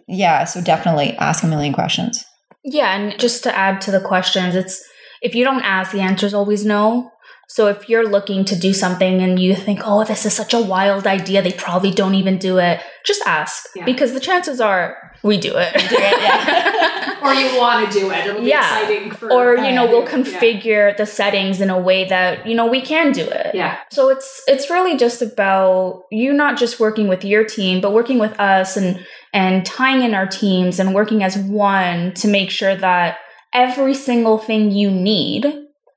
yeah, 0.07 0.43
so 0.45 0.59
definitely 0.59 1.15
ask 1.17 1.43
a 1.43 1.47
million 1.47 1.71
questions. 1.71 2.25
Yeah, 2.65 2.95
and 2.95 3.17
just 3.19 3.43
to 3.43 3.55
add 3.55 3.79
to 3.81 3.91
the 3.91 4.01
questions, 4.01 4.55
it's 4.55 4.83
if 5.21 5.35
you 5.35 5.43
don't 5.43 5.61
ask, 5.63 5.91
the 5.91 6.01
answer 6.01 6.25
is 6.25 6.33
always 6.33 6.65
no. 6.65 7.11
So 7.47 7.67
if 7.67 7.87
you're 7.87 8.07
looking 8.09 8.43
to 8.45 8.55
do 8.55 8.73
something 8.73 9.21
and 9.21 9.37
you 9.39 9.55
think, 9.55 9.81
oh, 9.83 10.03
this 10.03 10.25
is 10.25 10.33
such 10.33 10.53
a 10.53 10.59
wild 10.59 11.05
idea, 11.05 11.43
they 11.43 11.51
probably 11.51 11.91
don't 11.91 12.15
even 12.15 12.39
do 12.39 12.57
it, 12.57 12.81
just 13.05 13.21
ask 13.27 13.67
Yeah. 13.75 13.85
because 13.85 14.13
the 14.13 14.19
chances 14.19 14.59
are 14.59 14.97
we 15.21 15.37
do 15.37 15.53
it. 15.55 15.73
do 15.73 15.95
it, 15.95 16.21
yeah. 16.21 17.19
or 17.23 17.33
you 17.33 17.57
want 17.59 17.91
to 17.91 17.99
do 17.99 18.11
it. 18.11 18.25
It'll 18.27 18.41
be 18.41 18.47
Yeah. 18.49 18.79
exciting 18.79 19.11
for 19.11 19.31
or 19.31 19.57
you 19.57 19.71
know, 19.71 19.85
we'll 19.85 20.01
Yeah. 20.03 20.15
configure 20.17 20.97
the 20.97 21.05
settings 21.05 21.61
in 21.61 21.69
a 21.69 21.79
way 21.79 22.03
that 22.05 22.47
you 22.47 22.55
know 22.55 22.65
we 22.65 22.81
can 22.81 23.11
do 23.11 23.23
it. 23.23 23.53
Yeah. 23.53 23.77
So 23.91 24.09
it's 24.09 24.41
it's 24.47 24.69
really 24.71 24.97
just 24.97 25.21
about 25.21 26.03
you 26.11 26.33
not 26.33 26.57
just 26.57 26.79
working 26.79 27.07
with 27.07 27.23
your 27.23 27.43
team, 27.43 27.79
but 27.79 27.93
working 27.93 28.17
with 28.19 28.39
us 28.39 28.75
and 28.75 29.05
and 29.35 29.65
tying 29.65 30.01
in 30.01 30.15
our 30.15 30.25
teams 30.25 30.79
and 30.79 30.95
working 30.95 31.21
as 31.21 31.37
one 31.37 32.13
to 32.13 32.27
make 32.27 32.49
sure 32.49 32.73
that 32.73 33.17
every 33.53 33.93
single 33.93 34.37
thing 34.37 34.71
you 34.71 34.89
need 34.89 35.45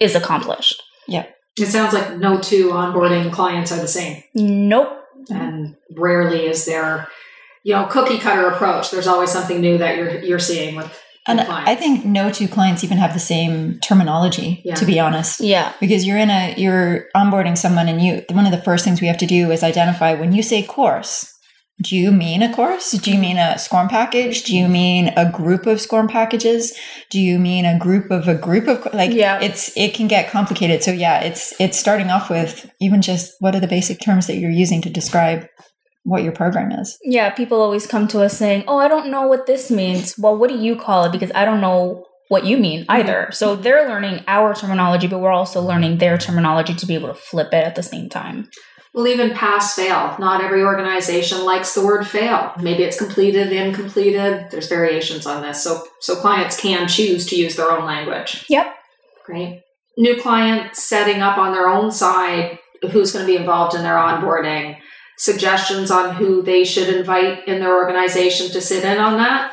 is 0.00 0.14
accomplished. 0.16 0.83
Yeah. 1.07 1.26
It 1.57 1.66
sounds 1.66 1.95
like 1.95 2.16
no 2.18 2.40
two 2.40 2.71
onboarding 2.71 3.33
clients 3.33 3.71
are 3.73 3.80
the 3.80 3.88
same. 3.88 4.23
Nope. 4.35 4.88
And 5.30 5.76
rarely 5.97 6.47
is 6.47 6.64
there, 6.66 7.09
you 7.62 7.75
know, 7.75 7.87
cookie 7.87 8.18
cutter 8.18 8.49
approach. 8.49 8.90
There's 8.90 9.07
always 9.07 9.30
something 9.30 9.61
new 9.61 9.78
that 9.78 9.97
you're 9.97 10.18
you're 10.21 10.38
seeing 10.38 10.75
with 10.75 11.00
And 11.26 11.38
your. 11.38 11.49
I 11.50 11.75
think 11.76 12.04
no 12.04 12.30
two 12.33 12.49
clients 12.49 12.83
even 12.83 12.99
have 12.99 13.12
the 13.12 13.21
same 13.21 13.78
terminology, 13.80 14.62
Yeah. 14.64 14.75
to 14.76 14.85
be 14.85 14.99
honest. 14.99 15.40
Yeah. 15.40 15.73
Because 15.80 16.04
you're 16.07 16.18
in 16.18 16.30
a 16.30 16.54
you're 16.57 17.07
onboarding 17.14 17.57
someone 17.57 17.88
and 17.88 18.00
you 18.02 18.25
one 18.30 18.47
of 18.47 18.52
the 18.52 18.62
first 18.62 18.85
things 18.85 19.00
we 19.00 19.07
have 19.07 19.18
to 19.18 19.26
do 19.26 19.50
is 19.52 19.62
identify 19.62 20.14
when 20.14 20.33
you 20.33 20.42
say 20.42 20.62
course, 20.62 21.35
do 21.80 21.97
you 21.97 22.11
mean 22.11 22.42
a 22.42 22.52
course? 22.52 22.90
Do 22.90 23.12
you 23.12 23.18
mean 23.18 23.37
a 23.37 23.56
SCORM 23.56 23.88
package? 23.88 24.42
Do 24.42 24.56
you 24.56 24.68
mean 24.68 25.12
a 25.16 25.30
group 25.30 25.66
of 25.66 25.80
SCORM 25.80 26.08
packages? 26.08 26.76
Do 27.11 27.20
you 27.20 27.38
mean 27.38 27.64
a 27.64 27.78
group 27.78 28.11
of 28.11 28.26
a 28.26 28.35
group 28.35 28.66
of 28.66 28.92
like 28.92 29.12
Yeah. 29.12 29.40
it's 29.40 29.76
it 29.76 29.94
can 29.94 30.08
get 30.08 30.30
complicated. 30.30 30.82
So 30.82 30.90
yeah, 30.90 31.20
it's 31.20 31.54
it's 31.61 31.78
starting 31.78 32.11
off 32.11 32.30
with 32.30 32.68
even 32.80 33.00
just 33.00 33.35
what 33.38 33.54
are 33.54 33.61
the 33.61 33.68
basic 33.68 34.00
terms 34.00 34.26
that 34.26 34.38
you're 34.38 34.50
using 34.50 34.82
to 34.82 34.90
describe 34.90 35.47
what 36.02 36.25
your 36.25 36.32
program 36.32 36.73
is. 36.73 36.99
Yeah. 37.02 37.30
People 37.30 37.61
always 37.61 37.87
come 37.87 38.08
to 38.08 38.23
us 38.23 38.37
saying, 38.37 38.64
"Oh, 38.66 38.78
I 38.78 38.88
don't 38.88 39.11
know 39.11 39.26
what 39.28 39.47
this 39.47 39.70
means." 39.70 40.18
Well, 40.18 40.37
what 40.37 40.50
do 40.50 40.58
you 40.58 40.75
call 40.75 41.04
it? 41.04 41.12
Because 41.12 41.30
I 41.35 41.44
don't 41.44 41.61
know 41.61 42.04
what 42.28 42.44
you 42.44 42.56
mean 42.56 42.82
mm-hmm. 42.82 42.90
either. 42.92 43.28
So 43.32 43.56
they're 43.56 43.88
learning 43.88 44.25
our 44.26 44.54
terminology, 44.54 45.06
but 45.06 45.20
we're 45.20 45.30
also 45.30 45.61
learning 45.61 45.99
their 45.99 46.18
terminology 46.18 46.75
to 46.75 46.87
be 46.87 46.94
able 46.94 47.08
to 47.08 47.14
flip 47.14 47.49
it 47.52 47.64
at 47.64 47.75
the 47.75 47.82
same 47.82 48.08
time. 48.08 48.49
Well, 48.99 49.07
even 49.07 49.31
pass 49.31 49.76
fail. 49.76 50.17
Not 50.19 50.40
every 50.40 50.64
organization 50.64 51.45
likes 51.45 51.73
the 51.73 51.87
word 51.87 52.05
fail. 52.05 52.52
Maybe 52.61 52.83
it's 52.83 52.99
completed, 52.99 53.52
incompleted. 53.52 54.50
There's 54.50 54.67
variations 54.67 55.25
on 55.25 55.40
this. 55.40 55.62
So 55.62 55.87
so 56.00 56.17
clients 56.17 56.61
can 56.61 56.88
choose 56.88 57.25
to 57.26 57.37
use 57.37 57.55
their 57.55 57.71
own 57.71 57.85
language. 57.85 58.45
Yep. 58.49 58.75
Great. 59.25 59.62
New 59.97 60.21
client 60.21 60.75
setting 60.75 61.23
up 61.23 61.38
on 61.38 61.52
their 61.52 61.69
own 61.69 61.93
side 61.93 62.59
who's 62.90 63.12
going 63.12 63.25
to 63.25 63.33
be 63.33 63.38
involved 63.38 63.76
in 63.76 63.85
their 63.85 63.95
onboarding, 63.95 64.78
suggestions 65.17 65.93
on 65.93 66.17
who 66.17 66.43
they 66.43 66.64
should 66.64 66.88
invite 66.88 67.47
in 67.47 67.61
their 67.61 67.76
organization 67.76 68.50
to 68.50 68.61
sit 68.61 68.83
in 68.83 68.99
on 68.99 69.17
that? 69.19 69.52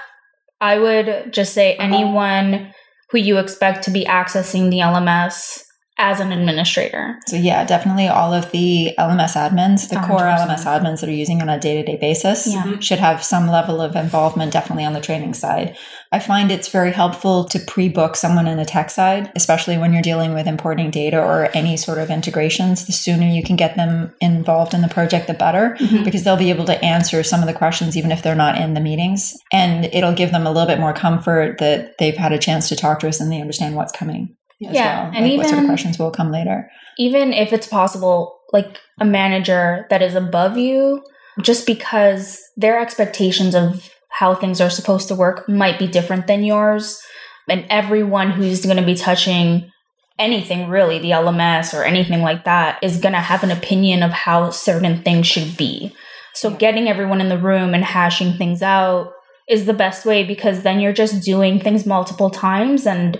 I 0.59 0.79
would 0.79 1.31
just 1.31 1.53
say 1.53 1.75
anyone 1.75 2.73
who 3.11 3.19
you 3.19 3.37
expect 3.37 3.83
to 3.83 3.91
be 3.91 4.05
accessing 4.05 4.71
the 4.71 4.79
LMS 4.79 5.64
as 5.97 6.19
an 6.19 6.33
administrator. 6.33 7.17
So 7.27 7.37
yeah, 7.37 7.63
definitely 7.63 8.07
all 8.09 8.33
of 8.33 8.51
the 8.51 8.93
LMS 8.99 9.33
admins, 9.35 9.87
the 9.87 9.95
100%. 9.95 10.07
core 10.07 10.19
LMS 10.19 10.65
admins 10.65 10.99
that 10.99 11.09
are 11.09 11.13
using 11.13 11.41
on 11.41 11.47
a 11.47 11.57
day-to-day 11.57 11.97
basis 12.01 12.47
Yeah. 12.47 12.63
Mm-hmm. 12.63 12.79
should 12.81 12.99
have 12.99 13.23
some 13.23 13.47
level 13.47 13.79
of 13.79 13.95
involvement 13.95 14.51
definitely 14.51 14.83
on 14.83 14.91
the 14.91 14.99
training 14.99 15.33
side. 15.33 15.77
I 16.11 16.19
find 16.19 16.51
it's 16.51 16.67
very 16.67 16.91
helpful 16.91 17.45
to 17.45 17.59
pre-book 17.59 18.17
someone 18.17 18.47
in 18.47 18.57
the 18.57 18.65
tech 18.65 18.89
side, 18.89 19.31
especially 19.35 19.77
when 19.77 19.93
you're 19.93 20.01
dealing 20.01 20.33
with 20.33 20.47
importing 20.47 20.91
data 20.91 21.21
or 21.21 21.49
any 21.53 21.77
sort 21.77 21.97
of 21.97 22.09
integrations. 22.09 22.85
The 22.85 22.91
sooner 22.91 23.25
you 23.25 23.43
can 23.43 23.55
get 23.55 23.77
them 23.77 24.13
involved 24.19 24.73
in 24.73 24.81
the 24.81 24.89
project 24.89 25.27
the 25.27 25.33
better 25.33 25.77
mm-hmm. 25.79 26.03
because 26.03 26.23
they'll 26.23 26.35
be 26.35 26.49
able 26.49 26.65
to 26.65 26.83
answer 26.83 27.23
some 27.23 27.39
of 27.39 27.47
the 27.47 27.53
questions 27.53 27.95
even 27.95 28.11
if 28.11 28.21
they're 28.21 28.35
not 28.35 28.59
in 28.59 28.73
the 28.73 28.81
meetings 28.81 29.33
and 29.53 29.85
it'll 29.85 30.13
give 30.13 30.31
them 30.31 30.45
a 30.45 30.51
little 30.51 30.67
bit 30.67 30.79
more 30.79 30.93
comfort 30.93 31.57
that 31.59 31.97
they've 31.99 32.17
had 32.17 32.33
a 32.33 32.37
chance 32.37 32.67
to 32.69 32.75
talk 32.75 32.99
to 32.99 33.07
us 33.07 33.21
and 33.21 33.31
they 33.31 33.39
understand 33.39 33.75
what's 33.75 33.93
coming. 33.93 34.35
Yeah, 34.59 35.03
well, 35.03 35.11
and 35.15 35.25
like 35.25 35.37
what 35.37 35.47
sort 35.47 35.53
of 35.53 35.63
even- 35.63 35.67
questions 35.67 35.99
will 35.99 36.11
come 36.11 36.31
later. 36.31 36.69
even 36.97 37.33
if 37.33 37.51
it's 37.51 37.67
possible, 37.67 38.37
like 38.53 38.79
a 38.99 39.05
manager 39.05 39.85
that 39.89 40.01
is 40.01 40.15
above 40.15 40.57
you, 40.57 41.03
just 41.41 41.67
because 41.67 42.41
their 42.55 42.79
expectations 42.79 43.53
of 43.53 43.89
how 44.09 44.33
things 44.33 44.61
are 44.61 44.69
supposed 44.69 45.09
to 45.09 45.15
work 45.15 45.49
might 45.49 45.77
be 45.77 45.87
different 45.87 46.27
than 46.27 46.43
yours. 46.43 47.01
And 47.49 47.65
everyone 47.69 48.31
who's 48.31 48.63
going 48.65 48.77
to 48.77 48.85
be 48.85 48.95
touching 48.95 49.69
anything 50.17 50.69
really, 50.69 50.99
the 50.99 51.11
LMS 51.11 51.77
or 51.77 51.83
anything 51.83 52.21
like 52.21 52.45
that, 52.45 52.79
is 52.81 53.01
going 53.01 53.13
to 53.13 53.19
have 53.19 53.43
an 53.43 53.51
opinion 53.51 54.03
of 54.03 54.11
how 54.11 54.49
certain 54.51 55.01
things 55.03 55.27
should 55.27 55.57
be. 55.57 55.93
So 56.33 56.49
getting 56.49 56.87
everyone 56.87 57.19
in 57.19 57.27
the 57.29 57.37
room 57.37 57.73
and 57.73 57.83
hashing 57.83 58.37
things 58.37 58.61
out 58.61 59.11
is 59.49 59.65
the 59.65 59.73
best 59.73 60.05
way 60.05 60.23
because 60.23 60.63
then 60.63 60.79
you're 60.79 60.93
just 60.93 61.23
doing 61.23 61.59
things 61.59 61.85
multiple 61.85 62.29
times 62.29 62.87
and 62.87 63.19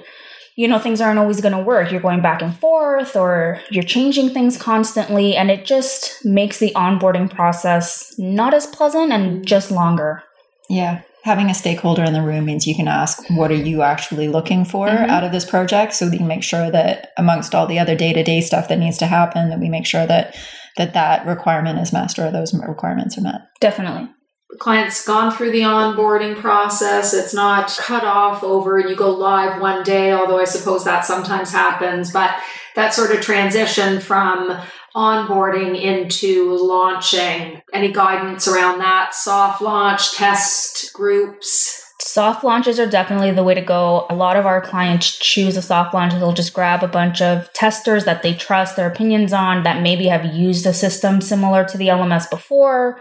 you 0.56 0.68
know 0.68 0.80
things 0.80 1.02
aren't 1.02 1.20
always 1.20 1.42
going 1.42 1.54
to 1.54 1.60
work 1.64 1.92
you're 1.92 2.02
going 2.02 2.22
back 2.22 2.42
and 2.42 2.58
forth 2.58 3.16
or 3.16 3.60
you're 3.70 3.84
changing 3.84 4.30
things 4.30 4.58
constantly 4.58 5.36
and 5.36 5.52
it 5.52 5.66
just 5.66 6.24
makes 6.24 6.60
the 6.60 6.72
onboarding 6.76 7.30
process 7.30 8.14
not 8.18 8.54
as 8.54 8.66
pleasant 8.68 9.12
and 9.12 9.46
just 9.46 9.72
longer 9.72 10.24
Yeah. 10.70 11.02
Having 11.24 11.50
a 11.50 11.56
stakeholder 11.56 12.04
in 12.04 12.14
the 12.14 12.22
room 12.22 12.46
means 12.46 12.68
you 12.68 12.76
can 12.76 12.88
ask, 12.88 13.24
what 13.32 13.50
are 13.52 13.56
you 13.70 13.82
actually 13.82 14.28
looking 14.28 14.64
for 14.64 14.88
Mhm. 14.88 15.10
out 15.10 15.24
of 15.24 15.32
this 15.32 15.44
project? 15.44 15.94
So 15.94 16.06
that 16.06 16.12
you 16.14 16.20
can 16.20 16.28
make 16.28 16.44
sure 16.44 16.70
that 16.70 17.10
amongst 17.18 17.56
all 17.56 17.66
the 17.66 17.80
other 17.80 17.96
day 17.96 18.14
to 18.14 18.24
day 18.24 18.42
stuff 18.42 18.68
that 18.68 18.78
needs 18.78 19.00
to 19.00 19.08
happen, 19.08 19.50
that 19.50 19.60
we 19.60 19.68
make 19.70 19.88
sure 19.88 20.06
that 20.06 20.36
that, 20.78 20.94
that 20.94 21.26
requirement 21.26 21.80
is 21.80 21.92
met 21.92 22.20
or 22.20 22.30
those 22.32 22.54
requirements 22.54 23.18
are 23.18 23.22
met. 23.22 23.42
definitely 23.60 24.08
client's 24.60 25.06
gone 25.06 25.32
through 25.32 25.52
the 25.52 25.62
onboarding 25.62 26.36
process. 26.40 27.14
It's 27.14 27.34
not 27.34 27.76
cut 27.78 28.04
off 28.04 28.44
over 28.44 28.78
and 28.78 28.90
you 28.90 28.96
go 28.96 29.12
live 29.12 29.62
one 29.62 29.84
day, 29.84 30.12
although 30.12 30.40
I 30.40 30.46
suppose 30.46 30.84
that 30.86 31.06
sometimes 31.06 31.52
happens. 31.52 32.12
But 32.12 32.36
that 32.76 32.94
sort 32.94 33.12
of 33.12 33.22
transition 33.22 34.00
from 34.00 34.58
onboarding 34.96 35.80
into 35.80 36.56
launching, 36.58 37.62
any 37.74 37.92
guidance 37.92 38.48
around 38.48 38.80
that? 38.80 39.14
Soft 39.14 39.62
launch, 39.62 40.16
test 40.16 40.94
groups? 40.94 41.82
soft 42.02 42.44
launches 42.44 42.80
are 42.80 42.90
definitely 42.90 43.32
the 43.32 43.44
way 43.44 43.54
to 43.54 43.62
go 43.62 44.06
a 44.10 44.16
lot 44.16 44.36
of 44.36 44.46
our 44.46 44.62
clients 44.62 45.18
choose 45.18 45.56
a 45.56 45.62
soft 45.62 45.94
launch 45.94 46.14
they'll 46.14 46.34
just 46.34 46.54
grab 46.54 46.84
a 46.84 46.88
bunch 46.88 47.22
of 47.22 47.52
testers 47.54 48.06
that 48.06 48.22
they 48.22 48.34
trust 48.34 48.76
their 48.76 48.88
opinions 48.88 49.32
on 49.32 49.64
that 49.64 49.82
maybe 49.82 50.06
have 50.08 50.26
used 50.26 50.66
a 50.66 50.74
system 50.74 51.22
similar 51.22 51.64
to 51.64 51.78
the 51.78 51.88
lms 51.88 52.30
before 52.30 53.00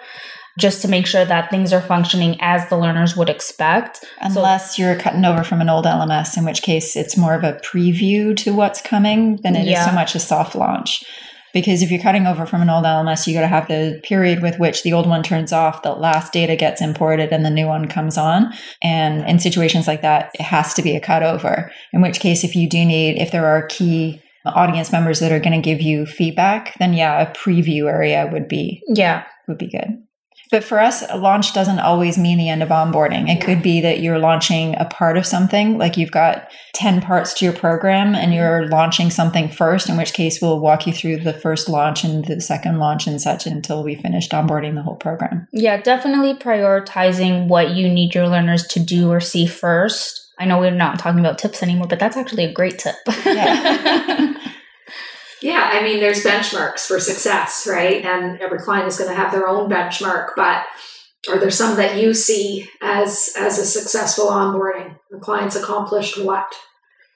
just 0.58 0.82
to 0.82 0.88
make 0.88 1.06
sure 1.06 1.25
that 1.25 1.50
things 1.50 1.73
are 1.73 1.80
functioning 1.80 2.37
as 2.40 2.68
the 2.68 2.76
learners 2.76 3.16
would 3.16 3.28
expect 3.28 4.04
Unless 4.20 4.78
you're 4.78 4.96
cutting 4.96 5.25
over 5.25 5.42
from 5.42 5.61
an 5.61 5.68
old 5.68 5.84
LMS, 5.84 6.37
in 6.37 6.44
which 6.44 6.62
case 6.62 6.96
it's 6.96 7.16
more 7.16 7.34
of 7.34 7.42
a 7.42 7.54
preview 7.54 8.37
to 8.38 8.54
what's 8.54 8.80
coming 8.80 9.37
than 9.42 9.56
it 9.56 9.62
is 9.62 9.73
Yeah. 9.73 9.87
so 9.87 9.92
much 9.92 10.14
a 10.14 10.20
soft 10.20 10.54
launch. 10.54 11.04
Because 11.52 11.82
if 11.82 11.90
you're 11.90 12.02
cutting 12.02 12.26
over 12.26 12.46
from 12.46 12.62
an 12.62 12.70
old 12.70 12.84
LMS, 12.84 13.26
you 13.28 13.34
got 13.34 13.42
to 13.42 13.46
have 13.46 13.68
the 13.68 14.00
period 14.02 14.42
with 14.42 14.58
which 14.58 14.82
the 14.82 14.92
old 14.92 15.08
one 15.08 15.23
turns 15.23 15.52
off, 15.52 15.82
the 15.82 15.92
last 15.92 16.32
data 16.32 16.56
gets 16.56 16.82
imported, 16.82 17.32
and 17.32 17.44
the 17.44 17.50
new 17.50 17.68
one 17.68 17.87
comes 17.87 18.18
on. 18.18 18.52
And 18.82 19.25
in 19.28 19.38
situations 19.38 19.87
like 19.87 20.02
that, 20.02 20.30
it 20.34 20.42
has 20.42 20.75
to 20.75 20.82
be 20.82 20.96
a 20.96 21.00
cutover. 21.00 21.70
In 21.92 22.02
which 22.02 22.18
case, 22.18 22.42
if 22.42 22.56
you 22.56 22.68
do 22.68 22.84
need, 22.84 23.20
if 23.20 23.30
there 23.30 23.46
are 23.46 23.66
key 23.66 24.20
audience 24.44 24.92
members 24.92 25.20
that 25.20 25.32
are 25.32 25.38
going 25.40 25.52
to 25.52 25.64
give 25.64 25.80
you 25.80 26.06
feedback, 26.06 26.76
then 26.78 26.92
yeah, 26.92 27.20
a 27.23 27.32
preview 27.32 27.88
area 27.88 28.28
would 28.32 28.49
be 28.49 28.82
yeah 28.88 29.25
would 29.49 29.58
be 29.58 29.68
good. 29.68 30.03
But 30.50 30.64
for 30.64 30.78
us, 30.78 31.02
a 31.08 31.16
launch 31.16 31.52
doesn't 31.54 31.78
always 31.78 32.18
mean 32.18 32.38
the 32.38 32.48
end 32.48 32.62
of 32.62 32.68
onboarding. 32.68 33.28
It 33.28 33.42
could 33.42 33.62
be 33.62 33.80
that 33.80 34.00
you're 34.00 34.18
launching 34.18 34.76
a 34.76 34.84
part 34.84 35.16
of 35.16 35.26
something, 35.26 35.78
like 35.78 35.96
you've 35.96 36.10
got 36.10 36.50
10 36.74 37.00
parts 37.00 37.34
to 37.34 37.44
your 37.44 37.54
program 37.54 38.14
and 38.14 38.26
mm-hmm. 38.26 38.32
you're 38.34 38.68
launching 38.68 39.10
something 39.10 39.48
first, 39.48 39.88
in 39.88 39.96
which 39.96 40.12
case 40.12 40.40
we'll 40.40 40.60
walk 40.60 40.86
you 40.86 40.92
through 40.92 41.18
the 41.18 41.32
first 41.32 41.68
launch 41.68 42.04
and 42.04 42.24
the 42.26 42.40
second 42.40 42.78
launch 42.78 43.06
and 43.06 43.20
such 43.20 43.46
until 43.46 43.82
we 43.82 43.94
finished 43.94 44.32
onboarding 44.32 44.74
the 44.74 44.82
whole 44.82 44.96
program. 44.96 45.48
Yeah, 45.52 45.80
definitely 45.80 46.34
prioritizing 46.34 47.48
what 47.48 47.70
you 47.70 47.88
need 47.88 48.14
your 48.14 48.28
learners 48.28 48.66
to 48.68 48.80
do 48.80 49.10
or 49.10 49.20
see 49.20 49.46
first. 49.46 50.20
I 50.38 50.46
know 50.46 50.58
we're 50.58 50.72
not 50.72 50.98
talking 50.98 51.20
about 51.20 51.38
tips 51.38 51.62
anymore, 51.62 51.86
but 51.86 51.98
that's 51.98 52.16
actually 52.16 52.44
a 52.44 52.52
great 52.52 52.78
tip. 52.78 52.96
Yeah. 53.24 54.34
Yeah, 55.44 55.72
I 55.74 55.82
mean, 55.82 56.00
there's 56.00 56.24
benchmarks 56.24 56.86
for 56.86 56.98
success, 56.98 57.68
right? 57.70 58.02
And 58.02 58.40
every 58.40 58.58
client 58.58 58.88
is 58.88 58.96
going 58.96 59.10
to 59.10 59.14
have 59.14 59.30
their 59.30 59.46
own 59.46 59.68
benchmark, 59.68 60.28
but 60.36 60.64
are 61.28 61.38
there 61.38 61.50
some 61.50 61.76
that 61.76 62.00
you 62.00 62.14
see 62.14 62.66
as 62.80 63.34
as 63.38 63.58
a 63.58 63.66
successful 63.66 64.28
onboarding? 64.28 64.96
The 65.10 65.18
client's 65.18 65.54
accomplished 65.54 66.16
what? 66.16 66.46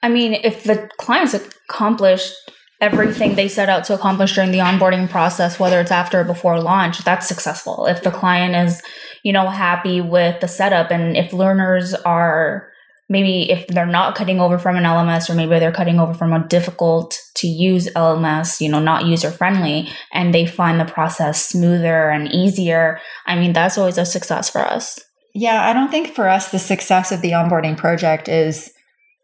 I 0.03 0.09
mean, 0.09 0.35
if 0.43 0.63
the 0.63 0.91
clients 0.99 1.33
accomplished 1.33 2.35
everything 2.79 3.33
they 3.33 3.47
set 3.47 3.67
out 3.67 3.85
to 3.85 3.95
accomplish 3.95 4.35
during 4.35 4.51
the 4.51 4.59
onboarding 4.59 5.09
process, 5.09 5.59
whether 5.59 5.81
it's 5.81 5.89
after 5.89 6.19
or 6.19 6.23
before 6.23 6.61
launch, 6.61 7.03
that's 7.03 7.27
successful. 7.27 7.87
If 7.87 8.03
the 8.03 8.11
client 8.11 8.53
is, 8.53 8.79
you 9.23 9.33
know, 9.33 9.49
happy 9.49 10.01
with 10.01 10.39
the 10.39 10.47
setup 10.47 10.91
and 10.91 11.17
if 11.17 11.33
learners 11.33 11.95
are 11.95 12.68
maybe 13.09 13.49
if 13.49 13.67
they're 13.67 13.85
not 13.85 14.15
cutting 14.15 14.39
over 14.39 14.59
from 14.59 14.77
an 14.77 14.83
LMS 14.83 15.29
or 15.29 15.33
maybe 15.33 15.59
they're 15.59 15.71
cutting 15.71 15.99
over 15.99 16.13
from 16.13 16.31
a 16.31 16.47
difficult 16.47 17.19
to 17.35 17.47
use 17.47 17.87
LMS, 17.93 18.61
you 18.61 18.69
know, 18.69 18.79
not 18.79 19.05
user 19.05 19.31
friendly, 19.31 19.89
and 20.13 20.33
they 20.33 20.45
find 20.45 20.79
the 20.79 20.85
process 20.85 21.43
smoother 21.43 22.09
and 22.09 22.31
easier, 22.31 22.99
I 23.25 23.35
mean, 23.35 23.53
that's 23.53 23.77
always 23.77 23.97
a 23.97 24.05
success 24.05 24.49
for 24.49 24.61
us. 24.61 24.99
Yeah, 25.33 25.67
I 25.67 25.73
don't 25.73 25.91
think 25.91 26.13
for 26.13 26.27
us 26.27 26.51
the 26.51 26.59
success 26.59 27.11
of 27.11 27.21
the 27.21 27.31
onboarding 27.31 27.77
project 27.77 28.27
is 28.27 28.71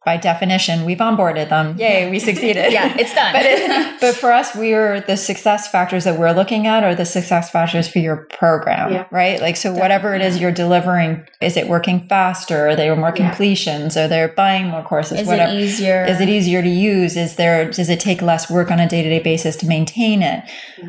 by 0.06 0.18
definition, 0.18 0.86
we've 0.86 1.00
onboarded 1.00 1.50
them. 1.50 1.76
Yay, 1.78 2.10
we 2.10 2.20
succeeded. 2.20 2.72
Yeah, 2.76 2.96
it's 2.98 3.14
done. 3.14 3.34
but 3.34 3.44
it, 3.46 3.98
but 4.02 4.16
for 4.16 4.32
us, 4.32 4.56
we're 4.56 5.02
the 5.02 5.18
success 5.18 5.68
factors 5.70 6.04
that 6.04 6.18
we're 6.20 6.32
looking 6.32 6.68
at 6.68 6.84
are 6.84 6.94
the 6.96 7.06
success 7.06 7.50
factors 7.50 7.88
for 7.88 8.00
your 8.00 8.28
program, 8.38 8.92
Yeah. 8.92 9.06
right? 9.12 9.40
Like, 9.42 9.56
so 9.58 9.74
whatever 9.74 10.14
it 10.14 10.22
is 10.22 10.40
you're 10.40 10.52
delivering, 10.52 11.26
is 11.42 11.58
it 11.58 11.68
working 11.68 12.08
faster? 12.08 12.70
Are 12.70 12.76
there 12.76 12.96
more 12.96 13.14
Yeah. 13.16 13.30
completions? 13.30 13.98
Are 13.98 14.08
they 14.08 14.28
buying 14.36 14.68
more 14.68 14.84
courses? 14.84 15.22
is 15.22 15.28
whatever. 15.28 15.52
it 15.52 15.60
easier? 15.60 16.06
Is 16.06 16.20
it 16.22 16.30
easier 16.30 16.62
to 16.62 16.70
use? 16.70 17.18
Is 17.18 17.36
there 17.36 17.70
does 17.72 17.90
it 17.90 18.00
take 18.00 18.22
less 18.22 18.50
work 18.50 18.70
on 18.72 18.80
a 18.80 18.88
day 18.88 19.02
to 19.02 19.10
day 19.10 19.20
basis 19.20 19.56
to 19.58 19.66
maintain 19.68 20.22
it? 20.22 20.44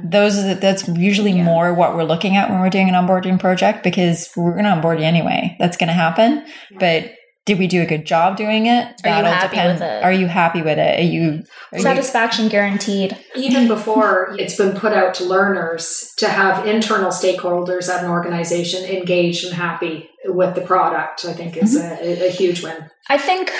Those 0.04 0.38
are 0.38 0.48
the- 0.48 0.54
that's 0.54 0.86
usually 0.88 1.32
Yeah. 1.32 1.44
more 1.44 1.72
what 1.74 1.94
we're 1.96 2.04
looking 2.04 2.36
at 2.36 2.50
when 2.50 2.60
we're 2.60 2.70
doing 2.70 2.88
an 2.88 2.94
onboarding 2.94 3.38
project 3.38 3.82
because 3.82 4.28
we're 4.36 4.52
going 4.52 4.64
to 4.64 4.70
onboard 4.70 4.98
you 4.98 5.04
anyway. 5.06 5.56
That's 5.58 5.76
going 5.76 5.88
to 5.88 5.94
happen. 5.94 6.44
But 6.78 7.10
did 7.46 7.60
we 7.60 7.68
do 7.68 7.80
a 7.80 7.86
good 7.86 8.04
job 8.04 8.36
doing 8.36 8.66
it? 8.66 9.00
Are 9.04 9.18
you 9.18 9.24
happy 9.24 9.56
with 9.56 9.80
it? 9.80 10.02
Are 10.02 10.12
you 10.12 10.26
happy 10.26 10.62
with 10.62 10.78
it? 10.78 10.98
Are 10.98 11.02
you? 11.02 11.44
Are 11.72 11.78
you 11.78 11.82
Satisfaction 11.82 12.48
guaranteed. 12.48 13.16
Even 13.36 13.68
before 13.68 14.34
it's 14.36 14.56
been 14.56 14.76
put 14.76 14.92
out 14.92 15.14
to 15.14 15.24
learners 15.24 16.12
to 16.18 16.28
have 16.28 16.66
internal 16.66 17.10
stakeholders 17.10 17.88
at 17.88 18.04
an 18.04 18.10
organization 18.10 18.84
engaged 18.84 19.46
and 19.46 19.54
happy 19.54 20.10
with 20.24 20.56
the 20.56 20.60
product, 20.60 21.24
I 21.24 21.32
think 21.32 21.56
is 21.56 21.78
mm-hmm. 21.78 22.04
a, 22.04 22.26
a 22.26 22.30
huge 22.30 22.64
win. 22.64 22.90
I 23.08 23.16
think, 23.16 23.52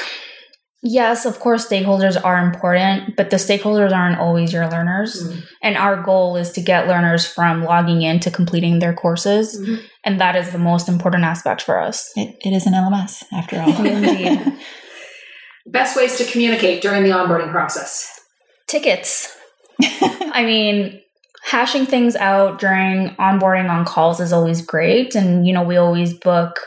yes, 0.83 1.25
of 1.27 1.41
course, 1.41 1.69
stakeholders 1.69 2.23
are 2.23 2.39
important, 2.39 3.17
but 3.17 3.31
the 3.31 3.37
stakeholders 3.37 3.93
aren't 3.93 4.19
always 4.19 4.53
your 4.53 4.69
learners. 4.69 5.23
Mm. 5.23 5.43
And 5.63 5.77
our 5.77 6.03
goal 6.03 6.37
is 6.37 6.53
to 6.53 6.61
get 6.61 6.87
learners 6.89 7.27
from 7.27 7.65
logging 7.65 8.03
in 8.03 8.21
to 8.21 8.31
completing 8.31 8.79
their 8.79 8.95
courses. 8.95 9.61
Mhm. 9.61 9.81
And 10.05 10.21
that 10.21 10.37
is 10.37 10.51
the 10.51 10.59
most 10.59 10.89
important 10.89 11.25
aspect 11.25 11.63
for 11.63 11.81
us. 11.81 12.11
it, 12.17 12.37
it 12.45 12.53
is 12.53 12.67
an 12.67 12.75
LMS 12.75 13.25
after 13.33 13.61
all. 13.61 13.69
Indeed. 13.85 14.53
Best 15.67 15.97
ways 15.97 16.17
to 16.19 16.25
communicate 16.25 16.81
during 16.83 17.03
the 17.03 17.11
onboarding 17.11 17.51
process. 17.51 18.09
Tickets. 18.69 19.37
I 19.83 20.45
mean, 20.45 21.01
hashing 21.45 21.87
things 21.87 22.15
out 22.17 22.59
during 22.61 23.11
onboarding 23.17 23.69
on 23.69 23.85
calls 23.85 24.21
is 24.21 24.33
always 24.33 24.65
great. 24.65 25.15
And, 25.15 25.47
you 25.47 25.53
know, 25.53 25.63
we 25.63 25.77
always 25.77 26.15
book 26.15 26.61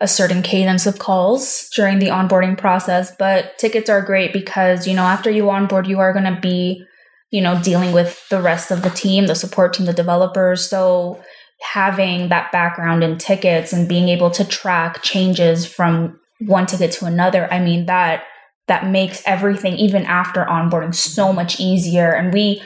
a 0.00 0.08
certain 0.08 0.42
cadence 0.42 0.86
of 0.86 0.98
calls 0.98 1.68
during 1.74 1.98
the 1.98 2.06
onboarding 2.06 2.56
process, 2.56 3.14
but 3.18 3.58
tickets 3.58 3.90
are 3.90 4.00
great 4.00 4.32
because, 4.32 4.86
you 4.86 4.94
know, 4.94 5.02
after 5.02 5.30
you 5.30 5.50
onboard, 5.50 5.86
you 5.86 5.98
are 5.98 6.12
going 6.12 6.32
to 6.32 6.40
be, 6.40 6.84
you 7.30 7.40
know, 7.40 7.60
dealing 7.62 7.92
with 7.92 8.28
the 8.28 8.40
rest 8.40 8.70
of 8.70 8.82
the 8.82 8.90
team, 8.90 9.26
the 9.26 9.34
support 9.34 9.72
team, 9.72 9.86
the 9.86 9.92
developers. 9.92 10.68
So 10.68 11.20
having 11.60 12.28
that 12.28 12.52
background 12.52 13.02
in 13.02 13.18
tickets 13.18 13.72
and 13.72 13.88
being 13.88 14.08
able 14.08 14.30
to 14.30 14.44
track 14.44 15.02
changes 15.02 15.66
from 15.66 16.20
one 16.40 16.66
ticket 16.66 16.92
to 16.92 17.06
another, 17.06 17.52
I 17.52 17.58
mean, 17.58 17.86
that 17.86 18.22
that 18.68 18.86
makes 18.86 19.22
everything 19.26 19.74
even 19.76 20.04
after 20.04 20.44
onboarding 20.44 20.94
so 20.94 21.32
much 21.32 21.58
easier. 21.58 22.12
And 22.12 22.32
we, 22.32 22.62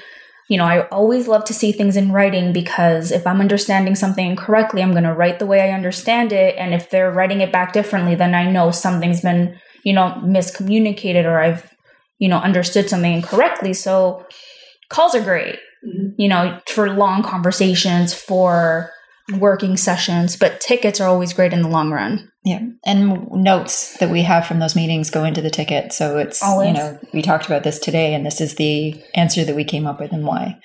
you 0.49 0.59
know, 0.59 0.65
I 0.65 0.87
always 0.89 1.29
love 1.29 1.45
to 1.45 1.55
see 1.55 1.73
things 1.73 1.97
in 1.97 2.13
writing 2.13 2.53
because 2.53 3.11
if 3.11 3.27
I'm 3.27 3.41
understanding 3.41 3.95
something 3.95 4.27
incorrectly, 4.27 4.83
I'm 4.83 4.93
going 4.93 5.05
to 5.05 5.15
write 5.15 5.39
the 5.39 5.47
way 5.47 5.61
I 5.61 5.75
understand 5.75 6.33
it. 6.33 6.57
And 6.59 6.75
if 6.75 6.91
they're 6.91 7.13
writing 7.13 7.41
it 7.41 7.53
back 7.53 7.73
differently, 7.73 8.15
then 8.15 8.35
I 8.35 8.51
know 8.51 8.71
something's 8.71 9.21
been, 9.21 9.59
you 9.85 9.93
know, 9.93 10.21
miscommunicated 10.25 11.25
or 11.25 11.41
I've, 11.41 11.73
you 12.19 12.29
know, 12.29 12.39
understood 12.39 12.91
something 12.91 13.13
incorrectly. 13.13 13.73
So 13.73 14.27
calls 14.91 15.15
are 15.15 15.23
great, 15.23 15.59
mm-hmm. 15.87 16.21
you 16.21 16.29
know, 16.29 16.61
for 16.67 16.91
long 16.91 17.23
conversations, 17.23 18.13
for 18.13 18.91
working 19.39 19.77
sessions, 19.77 20.37
but 20.37 20.61
tickets 20.61 21.01
are 21.01 21.09
always 21.09 21.33
great 21.33 21.53
in 21.53 21.63
the 21.63 21.69
long 21.69 21.91
run. 21.91 22.32
Yeah. 22.45 22.61
And 22.85 23.31
notes 23.31 23.97
that 23.99 24.11
we 24.11 24.23
have 24.23 24.47
from 24.47 24.59
those 24.59 24.75
meetings 24.75 25.11
go 25.11 25.23
into 25.23 25.41
the 25.41 25.51
ticket. 25.51 25.93
So 25.93 26.19
it's, 26.19 26.43
always. 26.43 26.69
you 26.69 26.75
know, 26.75 26.99
we 27.15 27.23
talked 27.23 27.47
about 27.47 27.63
this 27.63 27.79
today 27.79 28.15
and 28.15 28.27
this 28.27 28.41
is 28.41 28.57
the 28.57 29.01
answer 29.15 29.45
that 29.45 29.55
we 29.55 29.65
came 29.65 29.87
up 29.87 30.01
with 30.01 30.13
and 30.13 30.27
why. 30.27 30.59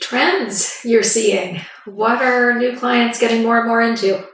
Trends 0.00 0.80
you're 0.84 1.02
seeing. 1.02 1.62
What 1.84 2.22
are 2.22 2.56
new 2.56 2.76
clients 2.76 3.18
getting 3.18 3.42
more 3.42 3.58
and 3.58 3.66
more 3.66 3.82
into? 3.82 4.24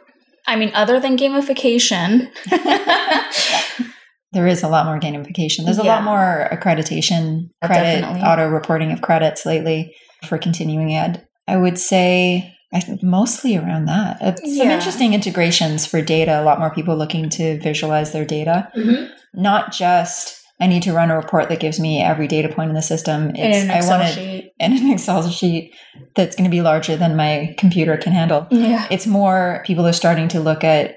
I 0.47 0.57
mean, 0.57 0.71
other 0.75 1.01
than 1.01 1.17
gamification, 1.17 2.31
there 4.33 4.47
is 4.47 4.63
a 4.63 4.69
lot 4.69 4.85
more 4.85 5.01
gamification. 5.01 5.65
There's 5.65 5.79
a 5.79 5.85
yeah. 5.85 5.97
lot 5.97 6.05
more 6.05 6.49
accreditation, 6.53 7.49
oh, 7.63 7.67
credit, 7.67 8.03
Definitely. 8.03 8.21
auto 8.21 8.49
reporting 8.49 8.93
of 8.93 9.01
credits 9.01 9.47
lately 9.47 9.97
for 10.27 10.37
continuing 10.37 10.95
ed. 10.95 11.27
I 11.49 11.57
would 11.57 11.79
say 11.79 12.56
I 12.75 12.81
think 12.81 13.03
mostly 13.03 13.57
around 13.57 13.87
that. 13.87 14.21
Uh, 14.21 14.37
some 14.37 14.45
yeah. 14.45 14.75
interesting 14.75 15.15
integrations 15.15 15.87
for 15.87 16.03
data. 16.03 16.41
A 16.41 16.45
lot 16.45 16.59
more 16.59 16.71
people 16.71 16.97
looking 16.97 17.31
to 17.31 17.61
visualize 17.61 18.13
their 18.13 18.25
data, 18.25 18.71
mm-hmm. 18.77 19.13
not 19.35 19.73
just 19.73 20.43
I 20.61 20.67
need 20.67 20.83
to 20.85 20.93
run 20.93 21.11
a 21.11 21.17
report 21.17 21.49
that 21.51 21.61
gives 21.61 21.79
me 21.79 22.03
every 22.03 22.27
data 22.27 22.49
point 22.49 22.71
in 22.71 22.75
the 22.75 22.83
system. 22.83 23.31
It's 23.31 23.65
in 23.65 23.71
an 23.71 23.77
Excel 23.77 23.95
I 23.95 23.99
want 24.01 24.15
sheet. 24.15 24.53
in 24.59 24.73
an 24.73 24.91
Excel 24.93 25.29
sheet 25.29 25.75
that's 26.15 26.35
going 26.35 26.49
to 26.49 26.55
be 26.55 26.63
larger 26.63 26.97
than 26.97 27.17
my 27.17 27.55
computer 27.59 27.97
can 27.99 28.13
handle. 28.13 28.47
Yeah. 28.51 28.87
It's 28.91 29.07
more 29.07 29.63
people 29.67 29.87
are 29.87 29.93
starting 29.93 30.29
to 30.29 30.41
look 30.41 30.65
at 30.65 30.97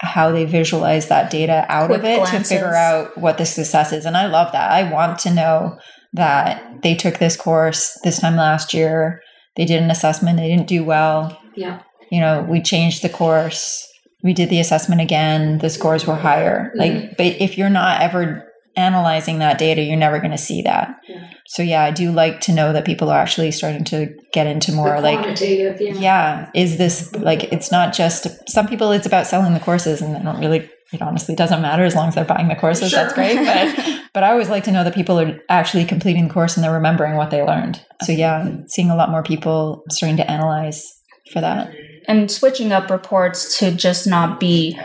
how 0.00 0.30
they 0.30 0.44
visualize 0.44 1.08
that 1.08 1.30
data 1.30 1.64
out 1.68 1.86
Quick 1.86 2.00
of 2.00 2.04
it 2.04 2.16
glances. 2.16 2.48
to 2.48 2.54
figure 2.54 2.74
out 2.74 3.16
what 3.18 3.38
the 3.38 3.46
success 3.46 3.92
is. 3.92 4.04
And 4.04 4.16
I 4.16 4.26
love 4.26 4.52
that. 4.52 4.70
I 4.70 4.92
want 4.92 5.18
to 5.20 5.34
know 5.34 5.78
that 6.12 6.82
they 6.82 6.94
took 6.94 7.18
this 7.18 7.36
course 7.36 7.98
this 8.04 8.20
time 8.20 8.36
last 8.36 8.72
year 8.72 9.22
they 9.58 9.66
did 9.66 9.82
an 9.82 9.90
assessment, 9.90 10.38
they 10.38 10.48
didn't 10.48 10.68
do 10.68 10.82
well. 10.82 11.38
Yeah. 11.54 11.82
You 12.10 12.20
know, 12.20 12.46
we 12.48 12.62
changed 12.62 13.02
the 13.02 13.10
course, 13.10 13.86
we 14.22 14.32
did 14.32 14.48
the 14.48 14.60
assessment 14.60 15.02
again, 15.02 15.58
the 15.58 15.68
scores 15.68 16.06
were 16.06 16.16
higher. 16.16 16.70
Mm-hmm. 16.70 16.78
Like, 16.78 17.16
but 17.18 17.26
if 17.26 17.58
you're 17.58 17.68
not 17.68 18.00
ever 18.00 18.47
analyzing 18.78 19.40
that 19.40 19.58
data, 19.58 19.82
you're 19.82 19.96
never 19.96 20.18
going 20.18 20.30
to 20.30 20.38
see 20.38 20.62
that. 20.62 20.96
Yeah. 21.08 21.30
So 21.46 21.62
yeah, 21.62 21.84
I 21.84 21.90
do 21.90 22.12
like 22.12 22.40
to 22.42 22.52
know 22.52 22.72
that 22.72 22.84
people 22.84 23.10
are 23.10 23.18
actually 23.18 23.50
starting 23.50 23.84
to 23.84 24.14
get 24.32 24.46
into 24.46 24.72
more 24.72 25.00
like 25.00 25.40
yeah. 25.40 25.76
yeah, 25.78 26.50
is 26.54 26.78
this 26.78 27.14
like 27.16 27.44
it's 27.52 27.70
not 27.70 27.92
just 27.92 28.26
some 28.48 28.68
people 28.68 28.92
it's 28.92 29.06
about 29.06 29.26
selling 29.26 29.54
the 29.54 29.60
courses 29.60 30.00
and 30.00 30.14
they 30.14 30.22
don't 30.22 30.40
really 30.40 30.70
it 30.92 31.02
honestly 31.02 31.34
doesn't 31.34 31.60
matter 31.60 31.84
as 31.84 31.94
long 31.94 32.08
as 32.08 32.14
they're 32.14 32.24
buying 32.24 32.48
the 32.48 32.56
courses. 32.56 32.90
Sure. 32.90 33.02
That's 33.02 33.12
great. 33.12 33.36
But 33.36 34.00
but 34.14 34.22
I 34.22 34.30
always 34.30 34.48
like 34.48 34.64
to 34.64 34.72
know 34.72 34.84
that 34.84 34.94
people 34.94 35.18
are 35.18 35.38
actually 35.48 35.84
completing 35.84 36.28
the 36.28 36.34
course 36.34 36.56
and 36.56 36.64
they're 36.64 36.72
remembering 36.72 37.16
what 37.16 37.30
they 37.30 37.42
learned. 37.42 37.84
So 38.02 38.12
yeah, 38.12 38.48
seeing 38.66 38.90
a 38.90 38.96
lot 38.96 39.10
more 39.10 39.22
people 39.22 39.84
starting 39.90 40.16
to 40.18 40.30
analyze 40.30 41.00
for 41.32 41.40
that. 41.40 41.74
And 42.06 42.30
switching 42.30 42.72
up 42.72 42.90
reports 42.90 43.58
to 43.58 43.70
just 43.70 44.06
not 44.06 44.40
be 44.40 44.78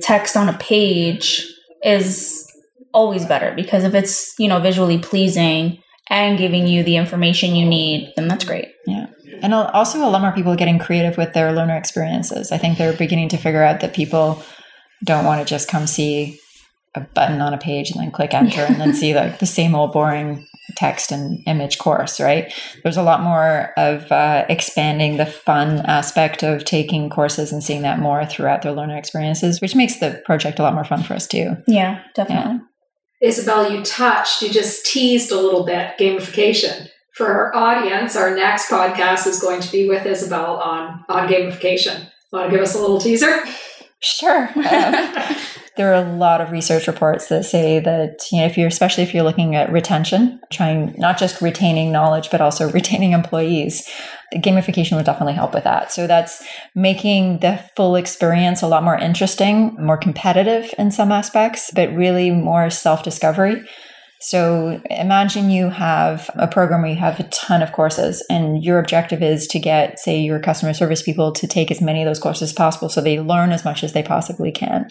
text 0.00 0.36
on 0.36 0.48
a 0.48 0.58
page 0.58 1.44
is 1.84 2.43
always 2.94 3.26
better 3.26 3.52
because 3.54 3.84
if 3.84 3.94
it's, 3.94 4.34
you 4.38 4.48
know, 4.48 4.60
visually 4.60 4.98
pleasing 4.98 5.82
and 6.08 6.38
giving 6.38 6.66
you 6.66 6.82
the 6.82 6.96
information 6.96 7.56
you 7.56 7.66
need, 7.66 8.12
then 8.16 8.28
that's 8.28 8.44
great. 8.44 8.68
Yeah. 8.86 9.06
And 9.42 9.52
also 9.52 9.98
a 9.98 10.08
lot 10.08 10.22
more 10.22 10.32
people 10.32 10.52
are 10.52 10.56
getting 10.56 10.78
creative 10.78 11.18
with 11.18 11.34
their 11.34 11.52
learner 11.52 11.76
experiences. 11.76 12.52
I 12.52 12.58
think 12.58 12.78
they're 12.78 12.92
beginning 12.92 13.28
to 13.30 13.36
figure 13.36 13.62
out 13.62 13.80
that 13.80 13.94
people 13.94 14.42
don't 15.04 15.24
want 15.24 15.40
to 15.40 15.46
just 15.46 15.68
come 15.68 15.86
see 15.86 16.40
a 16.94 17.00
button 17.00 17.40
on 17.40 17.52
a 17.52 17.58
page 17.58 17.90
and 17.90 18.00
then 18.00 18.10
click 18.10 18.32
enter 18.32 18.62
and 18.62 18.80
then 18.80 18.94
see 18.94 19.14
like 19.14 19.40
the 19.40 19.46
same 19.46 19.74
old 19.74 19.92
boring 19.92 20.46
text 20.76 21.12
and 21.12 21.40
image 21.46 21.78
course, 21.78 22.20
right? 22.20 22.52
There's 22.82 22.96
a 22.96 23.02
lot 23.02 23.22
more 23.22 23.72
of 23.76 24.10
uh, 24.10 24.44
expanding 24.48 25.16
the 25.16 25.26
fun 25.26 25.80
aspect 25.80 26.42
of 26.42 26.64
taking 26.64 27.10
courses 27.10 27.52
and 27.52 27.62
seeing 27.62 27.82
that 27.82 27.98
more 27.98 28.24
throughout 28.24 28.62
their 28.62 28.72
learner 28.72 28.96
experiences, 28.96 29.60
which 29.60 29.76
makes 29.76 29.98
the 29.98 30.22
project 30.24 30.58
a 30.58 30.62
lot 30.62 30.74
more 30.74 30.84
fun 30.84 31.02
for 31.02 31.14
us 31.14 31.26
too. 31.26 31.56
Yeah, 31.66 32.02
definitely. 32.14 32.52
Yeah. 32.52 32.58
Isobel, 33.22 33.70
you 33.70 33.82
touched, 33.82 34.42
you 34.42 34.50
just 34.50 34.86
teased 34.86 35.30
a 35.30 35.40
little 35.40 35.64
bit 35.64 35.92
gamification. 35.98 36.88
For 37.14 37.26
our 37.26 37.54
audience, 37.54 38.16
our 38.16 38.34
next 38.34 38.68
podcast 38.68 39.26
is 39.26 39.40
going 39.40 39.60
to 39.60 39.70
be 39.70 39.88
with 39.88 40.02
Isobel 40.02 40.58
on, 40.58 41.04
on 41.08 41.28
gamification. 41.28 42.10
Want 42.32 42.50
to 42.50 42.56
give 42.56 42.60
us 42.62 42.74
a 42.74 42.80
little 42.80 43.00
teaser? 43.00 43.42
Sure. 44.00 44.50
Um, 44.56 45.36
there 45.76 45.92
are 45.92 46.04
a 46.04 46.16
lot 46.16 46.40
of 46.40 46.50
research 46.50 46.86
reports 46.86 47.28
that 47.28 47.44
say 47.44 47.80
that 47.80 48.20
you 48.30 48.40
know 48.40 48.46
if 48.46 48.56
you're 48.56 48.68
especially 48.68 49.02
if 49.02 49.12
you're 49.12 49.24
looking 49.24 49.54
at 49.56 49.72
retention, 49.72 50.40
trying 50.50 50.94
not 50.98 51.18
just 51.18 51.40
retaining 51.40 51.90
knowledge 51.90 52.30
but 52.30 52.40
also 52.40 52.70
retaining 52.72 53.12
employees, 53.12 53.88
gamification 54.34 54.96
would 54.96 55.06
definitely 55.06 55.34
help 55.34 55.54
with 55.54 55.64
that. 55.64 55.92
So 55.92 56.06
that's 56.06 56.44
making 56.74 57.38
the 57.38 57.62
full 57.76 57.96
experience 57.96 58.62
a 58.62 58.68
lot 58.68 58.84
more 58.84 58.96
interesting, 58.96 59.76
more 59.78 59.98
competitive 59.98 60.72
in 60.78 60.90
some 60.90 61.12
aspects, 61.12 61.70
but 61.74 61.92
really 61.94 62.30
more 62.30 62.70
self-discovery. 62.70 63.64
So 64.20 64.80
imagine 64.88 65.50
you 65.50 65.68
have 65.68 66.30
a 66.36 66.48
program 66.48 66.80
where 66.80 66.90
you 66.90 66.96
have 66.96 67.20
a 67.20 67.24
ton 67.24 67.60
of 67.60 67.72
courses 67.72 68.24
and 68.30 68.64
your 68.64 68.78
objective 68.78 69.22
is 69.22 69.46
to 69.48 69.58
get, 69.58 69.98
say, 69.98 70.18
your 70.18 70.40
customer 70.40 70.72
service 70.72 71.02
people 71.02 71.30
to 71.32 71.46
take 71.46 71.70
as 71.70 71.82
many 71.82 72.00
of 72.00 72.06
those 72.06 72.20
courses 72.20 72.50
as 72.50 72.52
possible 72.54 72.88
so 72.88 73.02
they 73.02 73.20
learn 73.20 73.52
as 73.52 73.66
much 73.66 73.84
as 73.84 73.92
they 73.92 74.02
possibly 74.02 74.50
can. 74.50 74.90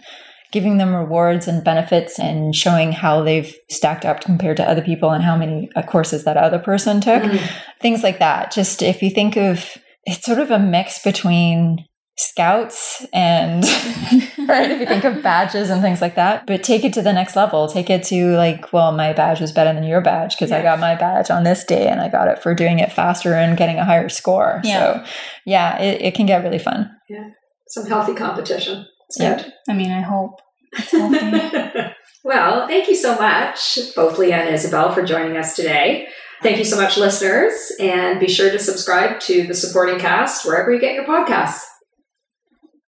Giving 0.54 0.78
them 0.78 0.96
rewards 0.96 1.48
and 1.48 1.64
benefits 1.64 2.18
and 2.18 2.56
showing 2.56 2.94
how 2.94 3.24
they've 3.24 3.54
stacked 3.70 4.06
up 4.06 4.22
compared 4.22 4.58
to 4.58 4.70
other 4.70 4.82
people 4.82 5.12
and 5.12 5.24
how 5.24 5.36
many 5.36 5.70
uh, 5.76 5.82
courses 5.82 6.24
that 6.24 6.38
other 6.38 6.60
person 6.60 7.02
took. 7.02 7.24
Mm. 7.24 7.52
Things 7.82 8.04
like 8.04 8.20
that. 8.20 8.54
Just 8.54 8.82
if 8.82 9.02
you 9.02 9.10
think 9.10 9.36
of 9.36 9.78
it's 10.06 10.26
sort 10.26 10.40
of 10.40 10.52
a 10.52 10.60
mix 10.60 11.02
between 11.02 11.86
scouts 12.16 13.06
and 13.12 13.64
right 14.48 14.70
if 14.70 14.80
you 14.80 14.86
think 14.86 15.04
of 15.04 15.24
badges 15.24 15.72
and 15.72 15.82
things 15.82 16.00
like 16.00 16.14
that 16.14 16.46
but 16.46 16.62
take 16.62 16.84
it 16.84 16.94
to 16.94 17.02
the 17.02 17.12
next 17.12 17.36
level 17.36 17.68
take 17.68 17.90
it 17.90 18.04
to 18.04 18.36
like 18.36 18.72
well 18.72 18.92
my 18.92 19.12
badge 19.14 19.42
was 19.42 19.52
better 19.52 19.74
than 19.74 19.84
your 19.84 20.00
badge 20.00 20.36
because 20.36 20.52
yeah. 20.52 20.60
i 20.60 20.62
got 20.62 20.80
my 20.80 20.94
badge 20.94 21.32
on 21.32 21.44
this 21.44 21.64
day 21.64 21.88
and 21.88 22.02
i 22.02 22.08
got 22.08 22.28
it 22.28 22.38
for 22.38 22.54
doing 22.54 22.78
it 22.78 22.92
faster 22.92 23.34
and 23.34 23.58
getting 23.58 23.78
a 23.78 23.86
higher 23.86 24.10
score 24.10 24.62
yeah. 24.64 25.04
so 25.04 25.12
yeah 25.48 25.82
it, 25.82 26.02
it 26.04 26.14
can 26.14 26.28
get 26.28 26.44
really 26.44 26.60
fun 26.60 26.88
yeah 27.10 27.32
some 27.68 27.88
healthy 27.88 28.14
competition 28.14 28.86
yeah. 29.20 29.44
I 29.70 29.74
mean 29.74 29.92
i 29.92 30.02
hope. 30.02 30.42
Well 32.26 32.68
thank 32.68 32.88
you 32.88 32.96
so 32.96 33.18
much 33.18 33.78
both 33.98 34.18
lia 34.18 34.38
and 34.38 34.56
isobel 34.56 34.94
for 34.94 35.04
joining 35.04 35.36
us 35.36 35.56
today. 35.56 36.08
Thank 36.42 36.58
you 36.58 36.66
so 36.66 36.76
much, 36.76 36.98
listeners, 36.98 37.72
and 37.80 38.20
be 38.20 38.28
sure 38.28 38.52
to 38.52 38.60
subscribe 38.60 39.22
to 39.22 39.48
the 39.48 39.54
supporting 39.54 39.98
cast 39.98 40.46
wherever 40.46 40.74
you 40.74 40.80
get 40.80 40.94
your 40.94 41.06
podcasts. 41.06 41.64